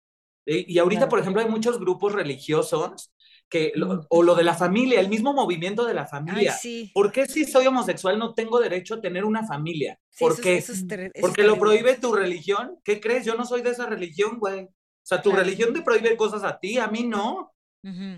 [0.48, 3.12] Y, ahorita, por ejemplo, hay muchos grupos religiosos
[3.50, 4.06] que, lo- Ujú.
[4.10, 6.52] o lo de la familia, el mismo movimiento de la Ay, familia.
[6.54, 6.92] sí.
[6.94, 10.00] ¿Por qué si soy homosexual no tengo derecho a tener una familia?
[10.10, 10.58] Sí, ¿Por eso, es- qué?
[10.58, 12.80] eso es terri- eso es Porque lo prohíbe tu religión.
[12.84, 13.26] ¿Qué crees?
[13.26, 14.64] Yo no soy de esa religión, güey.
[14.64, 14.70] O
[15.08, 15.44] sea, tu Claro.
[15.46, 17.54] religión te prohíbe cosas a ti, a mí no.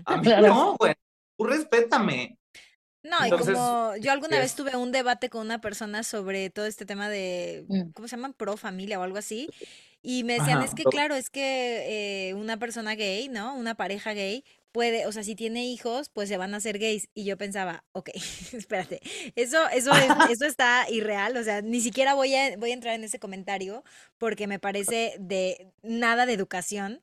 [0.06, 0.46] A mí Claro.
[0.48, 0.94] no, güey.
[1.36, 2.38] Tú respétame.
[3.02, 6.84] No, y como yo alguna vez tuve un debate con una persona sobre todo este
[6.86, 7.90] tema de, Mm.
[7.92, 8.32] ¿cómo se llaman?
[8.32, 9.48] Pro familia o algo así.
[10.02, 13.54] Y me decían, Ajá, es que claro, es que eh, una persona gay, ¿no?
[13.54, 17.08] Una pareja gay puede, o sea, si tiene hijos, pues se van a hacer gays.
[17.14, 18.10] Y yo pensaba, ok,
[18.52, 19.00] espérate,
[19.36, 22.94] eso, eso, es- eso está irreal, o sea, ni siquiera voy a, voy a entrar
[22.94, 23.84] en ese comentario
[24.18, 27.02] porque me parece de nada de educación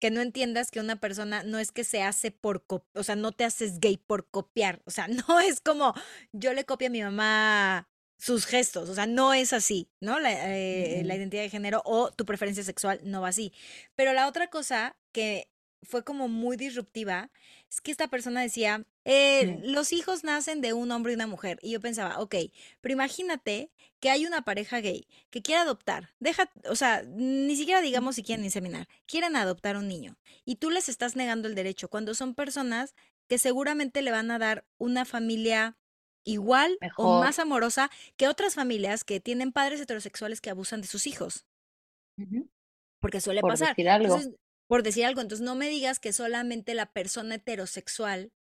[0.00, 3.32] que no entiendas que una persona no es que se hace por, o sea, no
[3.32, 5.94] te haces gay por copiar, o sea, no es como
[6.32, 7.88] yo le copio a mi mamá
[8.18, 10.18] sus gestos, o sea, no es así, ¿no?
[10.18, 13.52] La, eh, la identidad de género o tu preferencia sexual no va así.
[13.94, 15.48] Pero la otra cosa que
[15.82, 17.30] fue como muy disruptiva,
[17.70, 21.58] es que esta persona decía, eh, los hijos nacen de un hombre y una mujer.
[21.62, 22.34] Y yo pensaba, ok,
[22.80, 23.70] pero imagínate
[24.00, 28.22] que hay una pareja gay que quiere adoptar, deja, o sea, ni siquiera digamos si
[28.22, 32.34] quieren inseminar, quieren adoptar un niño y tú les estás negando el derecho cuando son
[32.34, 32.94] personas
[33.28, 35.76] que seguramente le van a dar una familia
[36.24, 41.06] igual o más amorosa que otras familias que tienen padres heterosexuales que abusan de sus
[41.06, 41.46] hijos.
[43.00, 43.68] Porque suele Por pasar.
[43.70, 44.14] decir algo.
[44.16, 44.34] Entonces,
[44.68, 48.32] por decir algo, entonces no me digas que solamente la persona heterosexual,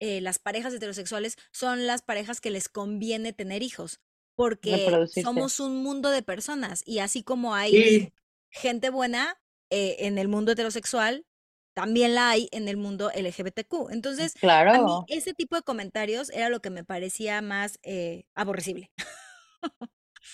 [0.00, 4.00] eh, las parejas heterosexuales son las parejas que les conviene tener hijos,
[4.36, 8.12] porque somos un mundo de personas y así como hay Sí,
[8.50, 11.26] gente buena eh, en el mundo heterosexual,
[11.74, 13.90] también la hay en el mundo LGBTQ.
[13.90, 14.36] Entonces,
[14.72, 15.08] a mí Claro.
[15.08, 18.90] ese tipo de comentarios era lo que me parecía más eh, aborrecible.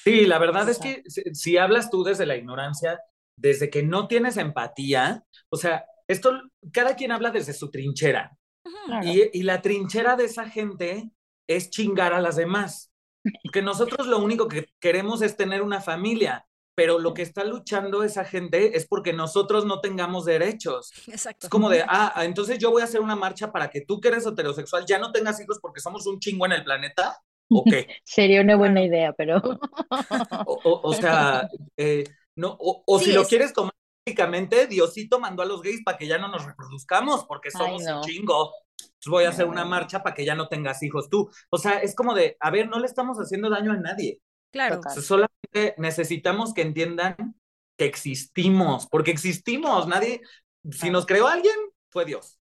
[0.05, 1.03] sí, la verdad es que
[1.35, 3.01] si hablas tú desde la ignorancia,
[3.41, 6.33] desde que no tienes empatía, o sea, esto,
[6.73, 8.37] cada quien habla desde su trinchera.
[8.87, 9.07] Claro.
[9.07, 11.11] Y, y la trinchera de esa gente
[11.49, 12.93] es chingar a las demás.
[13.45, 18.03] Porque nosotros lo único que queremos es tener una familia, pero lo que está luchando
[18.03, 20.91] esa gente es porque nosotros no tengamos derechos.
[21.07, 21.47] Exacto.
[21.47, 24.09] Es como de, ah, entonces yo voy a hacer una marcha para que tú que
[24.09, 27.19] eres heterosexual ya no tengas hijos porque somos un chingo en el planeta.
[27.51, 27.87] ¿O qué?
[28.05, 29.39] Sería una buena idea, pero
[30.47, 32.05] O, o- o sea, eh,
[32.37, 33.73] no, o, o si lo es, quieres tomar
[34.69, 38.03] Diosito mandó a los gays para que ya no nos reproduzcamos porque ay somos un
[38.03, 38.53] chingo.
[38.81, 41.31] Entonces voy a hacer una marcha para que ya no tengas hijos tú.
[41.51, 44.21] O sea, es como de, a ver, no le estamos haciendo daño a nadie.
[44.53, 45.03] claro, total.
[45.03, 47.17] solamente necesitamos que entiendan
[47.77, 49.87] que existimos, porque existimos.
[49.87, 50.21] Nadie,
[50.71, 51.57] si nos creó alguien,
[51.91, 52.39] fue Dios.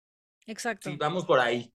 [0.45, 0.89] exacto.
[0.97, 1.73] Vamos por ahí.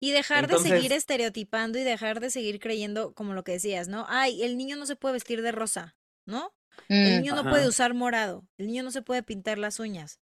[0.00, 4.06] Y dejar de seguir estereotipando y dejar de seguir creyendo, como lo que decías, ¿no?
[4.08, 6.52] Ay, el niño no se puede vestir de rosa, ¿no?
[6.88, 10.20] El Mm, niño no puede usar morado, el niño no se puede pintar las uñas.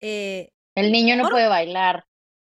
[0.00, 2.06] Eh, El niño no por, puede bailar,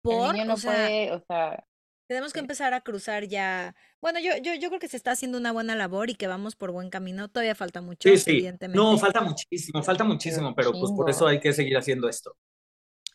[0.03, 1.65] el niño o no sea, puede, o sea,
[2.07, 3.75] tenemos que sí, empezar a cruzar ya.
[4.01, 6.55] Bueno, yo, yo, yo creo que se está haciendo una buena labor y que vamos
[6.55, 7.29] por buen camino.
[7.29, 8.55] Todavía falta Sí, mucho, sí.
[8.71, 8.97] No, evidentemente.
[8.97, 12.35] falta muchísimo, falta muchísimo, pero pues por eso hay que seguir haciendo esto.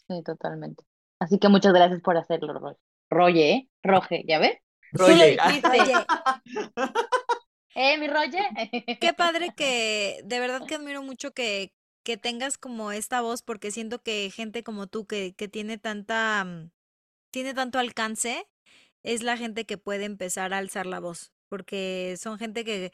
[0.08, 0.84] sí, totalmente.
[1.18, 2.74] Así que muchas gracias por hacerlo, Roy.
[3.10, 3.68] Roye, ¿eh?
[3.82, 4.58] Roge, ¿ya ves?
[4.92, 5.36] Roye,
[7.80, 8.42] ¿Eh, mi Roye?
[9.00, 11.72] qué padre que, de verdad que admiro mucho que,
[12.02, 16.44] que tengas como esta voz, porque siento que gente como tú que, que tiene tanta,
[16.44, 16.72] mm,
[17.30, 18.48] tiene tanto alcance,
[19.04, 22.92] es la gente que puede empezar a alzar la voz, porque son gente que,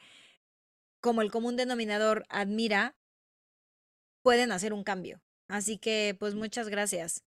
[1.01, 2.95] como el común denominador admira,
[4.21, 5.19] pueden hacer un cambio.
[5.47, 7.23] Así que, pues muchas gracias,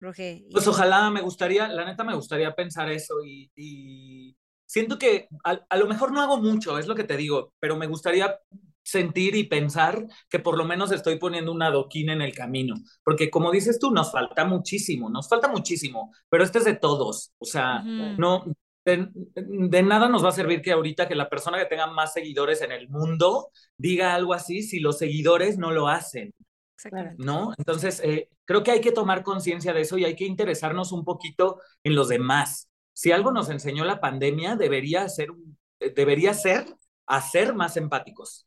[0.00, 0.44] Roge.
[0.52, 4.36] Pues ojalá, me gustaría, la neta me gustaría pensar eso y, y
[4.70, 7.76] siento que a, a lo mejor no hago mucho, es lo que te digo, pero
[7.76, 8.38] me gustaría
[8.82, 13.30] sentir y pensar que por lo menos estoy poniendo un adoquín en el camino, porque
[13.30, 17.44] como dices tú, nos falta muchísimo, nos falta muchísimo, pero este es de todos, o
[17.44, 18.44] sea, ujú, no,
[18.84, 22.12] de, de nada nos va a servir que ahorita que la persona que tenga más
[22.12, 26.32] seguidores en el mundo diga algo así si los seguidores no lo hacen.
[26.76, 27.22] Exactamente.
[27.22, 27.52] ¿no?
[27.58, 31.04] Entonces, eh, creo que hay que tomar conciencia de eso y hay que interesarnos un
[31.04, 32.69] poquito en los demás.
[33.00, 35.58] Si algo nos enseñó la pandemia, debería ser, un-
[35.96, 36.66] debería ser
[37.06, 38.46] hacer más empáticos.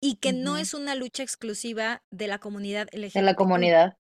[0.00, 3.96] Y que no es una lucha exclusiva de la comunidad De la comunidad.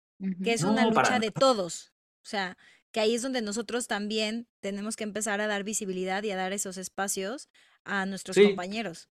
[0.44, 1.94] que es una No, lucha de todos.
[2.22, 2.58] O sea,
[2.90, 6.52] que ahí es donde nosotros también tenemos que empezar a dar visibilidad y a dar
[6.52, 7.48] esos espacios
[7.84, 9.08] a nuestros Sí, compañeros.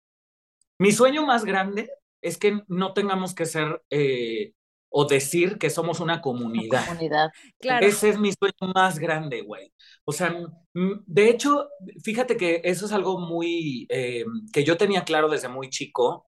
[0.78, 1.90] mi sueño más grande
[2.20, 4.52] es que no tengamos que ser eh,
[4.92, 6.84] o decir que somos una comunidad.
[6.84, 7.30] comunidad.
[7.58, 9.72] Claro, Ese es mi sueño más grande, güey.
[10.04, 10.36] O sea,
[10.74, 11.68] de hecho,
[12.02, 16.28] fíjate que eso es algo muy eh, que yo tenía claro desde muy chico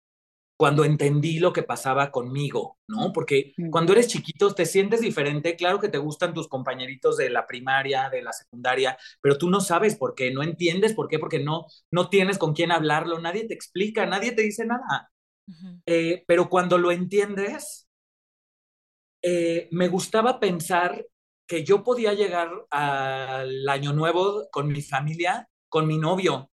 [0.57, 3.13] cuando entendí lo que pasaba conmigo, ¿no?
[3.13, 3.69] Porque Mm.
[3.69, 8.09] cuando eres chiquito te sientes diferente, claro que te gustan tus compañeritos de la primaria,
[8.09, 11.67] de la secundaria, pero tú no sabes por qué, no entiendes por qué, porque no,
[11.91, 15.11] no tienes con quién hablarlo, nadie te explica, nadie te dice nada.
[15.85, 17.86] Eh, pero cuando lo entiendes,
[19.29, 21.05] eh, me gustaba pensar
[21.47, 26.51] que yo podía llegar al año nuevo con mi familia, con mi novio,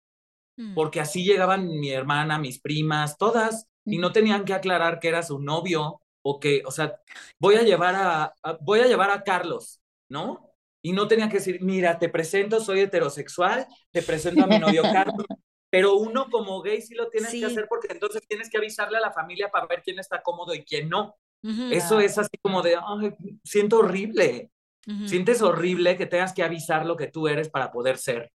[0.57, 5.09] mm, porque así llegaban mi hermana, mis primas, todas, y no tenían que aclarar que
[5.09, 6.99] era su novio o que, o sea,
[7.39, 10.51] voy a llevar a, a- voy a llevar a Carlos, ¿no?
[10.81, 14.89] Y no tenía que decir, mira, te presento, soy heterosexual, te presento a mi novio
[14.89, 15.13] Carlos,
[15.69, 19.01] pero uno como gay sí lo tienes que hacer porque entonces tienes que avisarle a
[19.01, 21.15] la familia para ver quién está cómodo y quién no.
[21.43, 21.99] Eso Claro.
[21.99, 24.51] es así como de, ay, siento horrible,
[24.87, 28.31] ujú, sientes horrible que tengas que avisar lo que tú eres para poder ser.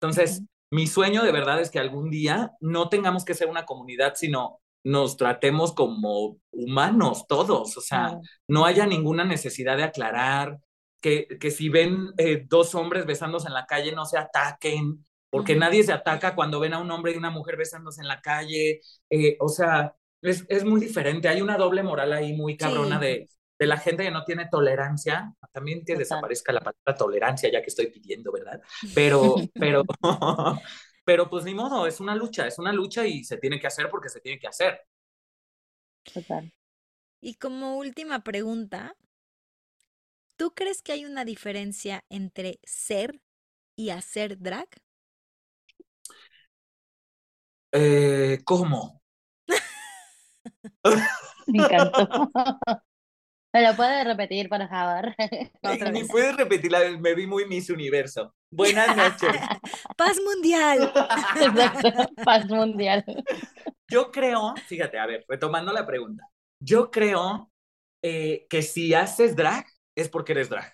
[0.00, 4.14] Entonces, mi sueño de verdad es que algún día no tengamos que ser una comunidad,
[4.16, 8.18] sino nos tratemos como humanos todos, o sea,
[8.48, 10.58] no haya ninguna necesidad de aclarar,
[11.00, 15.56] que, que si ven eh, dos hombres besándose en la calle no se ataquen, porque
[15.56, 18.80] nadie se ataca cuando ven a un hombre y una mujer besándose en la calle,
[19.10, 23.00] eh, o sea, es, es muy diferente, hay una doble moral ahí muy cabrona Sí.
[23.00, 27.60] de, de la gente que no tiene tolerancia, también que desaparezca la palabra tolerancia, ya
[27.62, 28.60] que estoy pidiendo, ¿verdad?
[28.92, 29.84] Pero, pero,
[31.04, 33.88] pero pues ni modo, es una lucha, es una lucha y se tiene que hacer
[33.90, 34.80] porque se tiene que hacer.
[36.02, 36.52] Total.
[37.20, 38.96] Y como última pregunta,
[40.36, 43.20] ¿tú crees que hay una diferencia entre ser
[43.76, 44.68] y hacer drag?
[47.72, 48.97] Eh, ¿Cómo?
[51.46, 52.08] Me encantó.
[53.54, 55.14] ¿Me lo puedes repetir, por favor?
[55.92, 58.34] Ni puedes repetirla, me vi muy Miss Universo.
[58.50, 59.30] Buenas noches.
[59.96, 60.92] Paz mundial.
[61.40, 61.90] Exacto.
[62.24, 63.04] Paz mundial.
[63.90, 66.24] Yo creo, fíjate, a ver, retomando la pregunta,
[66.60, 67.50] yo creo
[68.02, 69.66] eh, que si haces drag
[69.96, 70.70] es porque eres drag.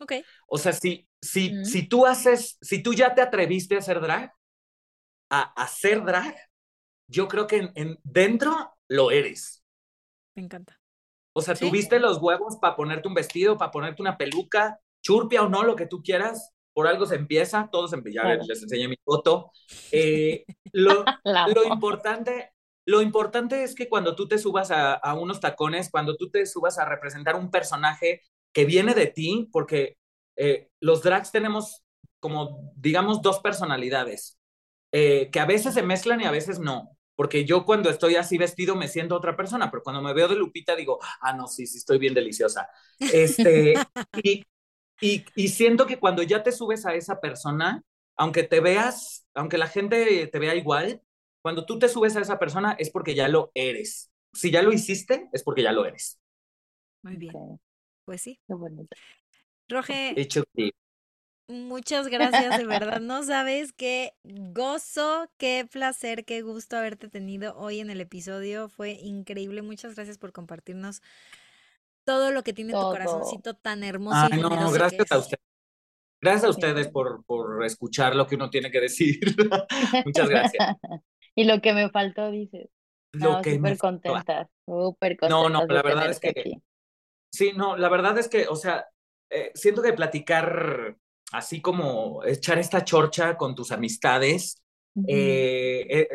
[0.00, 0.14] Ok.
[0.48, 1.64] O sea, si, si, Mm.
[1.64, 4.32] si tú haces, si tú ya te atreviste a hacer drag,
[5.30, 6.34] a hacer drag,
[7.08, 9.62] yo creo que en, en- dentro lo eres.
[10.34, 10.78] Me encanta.
[11.32, 11.66] O sea, Sí.
[11.66, 15.76] tuviste los huevos para ponerte un vestido, para ponerte una peluca, churpia o no, lo
[15.76, 16.52] que tú quieras.
[16.72, 18.38] Por algo se empieza, todos empiezan.
[18.40, 19.50] Ya les enseñé mi foto.
[19.92, 21.04] Eh, lo,
[21.54, 22.52] lo importante,
[22.86, 26.44] lo importante es que cuando tú te subas a, a unos tacones, cuando tú te
[26.46, 28.22] subas a representar un personaje
[28.52, 29.98] que viene de ti, porque
[30.36, 31.84] eh, los drags tenemos
[32.20, 34.38] como, digamos, dos personalidades,
[34.92, 36.96] eh, que a veces se mezclan y a veces no.
[37.16, 40.36] Porque yo cuando estoy así vestido me siento otra persona, pero cuando me veo de
[40.36, 42.68] Lupita digo, ah, no, sí, sí, estoy bien deliciosa.
[42.98, 43.74] Este,
[44.22, 44.44] y,
[45.00, 47.82] y, y siento que cuando ya te subes a esa persona,
[48.16, 51.02] aunque te veas, aunque la gente te vea igual,
[51.42, 54.10] cuando tú te subes a esa persona es porque ya lo eres.
[54.32, 56.18] Si ya lo hiciste, es porque ya lo eres.
[57.02, 57.32] Muy bien.
[58.04, 58.40] Pues sí.
[58.46, 58.96] Qué bonito.
[59.68, 60.72] Roge, Hecho que
[61.48, 63.00] muchas gracias, de verdad.
[63.00, 68.68] No sabes qué gozo, qué placer, qué gusto haberte tenido hoy en el episodio.
[68.68, 69.62] Fue increíble.
[69.62, 71.02] Muchas gracias por compartirnos
[72.04, 75.20] todo lo que tiene tu corazoncito tan hermoso y Ay, no, gracias a es.
[75.22, 75.40] ustedes.
[76.20, 79.18] Gracias a ustedes por, por escuchar lo que uno tiene que decir.
[80.06, 80.76] Muchas gracias.
[81.36, 82.68] Y lo que me faltó, dices.
[83.12, 86.62] Lo No, que súper contenta, súper No, no, contenta de la verdad es que aquí.
[87.32, 88.86] Sí, no, la verdad es que, o sea,
[89.30, 90.96] eh, siento que platicar
[91.34, 94.62] así como echar esta chorcha con tus amistades
[95.08, 96.08] eh, eh,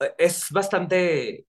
[0.00, 1.46] eh, es bastante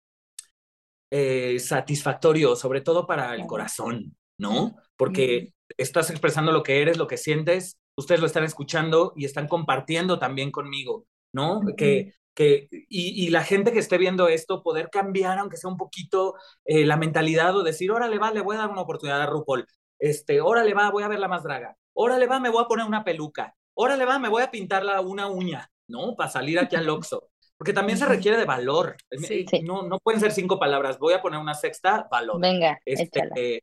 [1.12, 4.76] eh, satisfactorio, sobre todo para el corazón, ¿no?
[4.98, 9.48] Porque estás expresando lo que eres, lo que sientes, ustedes lo están escuchando y están
[9.48, 11.62] compartiendo también conmigo, ¿no?
[11.78, 15.78] Que, que, y, y la gente que esté viendo esto, poder cambiar, aunque sea un
[15.78, 16.34] poquito,
[16.66, 19.68] eh, la mentalidad o decir, órale, va, le voy a dar una oportunidad a RuPaul,
[20.00, 23.04] este, órale, va, voy a verla más draga, órale, va, me voy a poner una
[23.04, 26.16] peluca, órale, va, me voy a pintarla una uña, ¿no?
[26.16, 27.30] Para salir aquí al Oxxo.
[27.56, 28.98] Porque también se requiere de valor.
[29.12, 29.46] Sí.
[29.50, 29.62] Sí.
[29.62, 31.00] No, no pueden ser cinco palabras.
[31.00, 32.42] Voy a poner una sexta, valor.
[32.42, 33.32] Venga, Este, échala.
[33.38, 33.62] eh,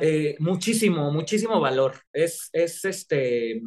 [0.00, 2.00] eh, muchísimo, muchísimo valor.
[2.12, 3.60] Es, es este.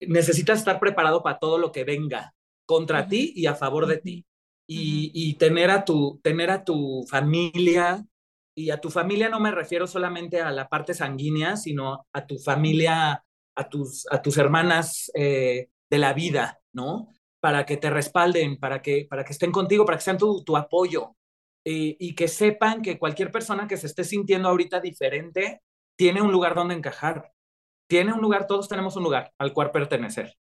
[0.00, 2.32] Necesitas estar preparado para todo lo que venga
[2.66, 4.26] contra ti y a favor de ti.
[4.68, 8.04] Y, y tener, a tu, tener a tu familia,
[8.54, 12.38] y a tu familia no me refiero solamente a la parte sanguínea, sino a tu
[12.38, 13.24] familia,
[13.56, 17.08] a tus, a tus hermanas eh, de la vida, ¿no?
[17.40, 20.56] Para que te respalden, para que, para que estén contigo, para que sean tu, tu
[20.56, 21.16] apoyo
[21.64, 25.62] eh, y que sepan que cualquier persona que se esté sintiendo ahorita diferente
[25.96, 27.32] tiene un lugar donde encajar.
[27.88, 30.36] Tiene un lugar, todos tenemos un lugar al cual pertenecer.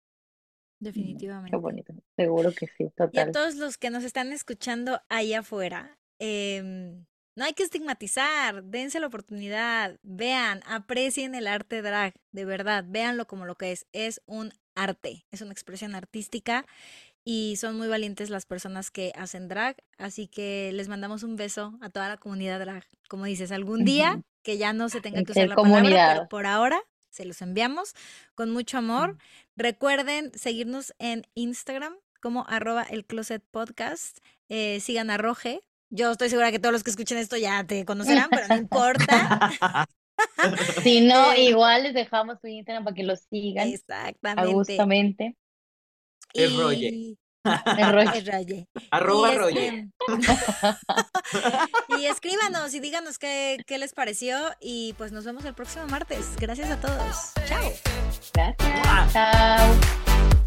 [0.80, 1.52] Definitivamente.
[1.52, 1.94] Qué bonito.
[2.16, 3.32] Seguro que sí, Y a total.
[3.32, 7.06] todos los que nos están escuchando ahí afuera, em,
[7.40, 13.28] no hay que estigmatizar, dense la oportunidad, vean, aprecien el arte drag, de verdad, véanlo
[13.28, 16.66] como lo que es, es un arte, es una expresión artística
[17.24, 21.78] y son muy valientes las personas que hacen drag, así que les mandamos un beso
[21.80, 22.84] a toda la comunidad drag.
[23.08, 25.86] Como dices, algún día que ya no se tenga En que usar la palabra, pero
[25.86, 26.28] comunidad.
[26.28, 27.94] por ahora se los enviamos
[28.36, 29.18] con mucho amor.
[29.56, 34.18] Recuerden seguirnos en Instagram como arroba el closet podcast.
[34.50, 35.62] Eh, sigan a Roge.
[35.90, 39.88] Yo estoy segura que todos los que escuchen esto ya te conocerán, pero no importa.
[40.84, 44.52] Si no, Eh, igual les dejamos su Instagram para que lo sigan Exactamente.
[44.52, 45.38] gustamente.
[46.34, 46.76] Es Roge.
[46.76, 47.18] Y-
[47.78, 48.12] El rollo.
[48.12, 48.68] es Roge.
[48.92, 49.88] Arroba este,
[52.00, 54.38] y escríbanos y díganos qué, qué les pareció.
[54.60, 56.36] Y pues nos vemos el próximo martes.
[56.38, 57.32] Gracias a todos.
[57.48, 57.72] Chao.
[58.34, 59.14] Gracias.
[59.14, 60.39] Chao.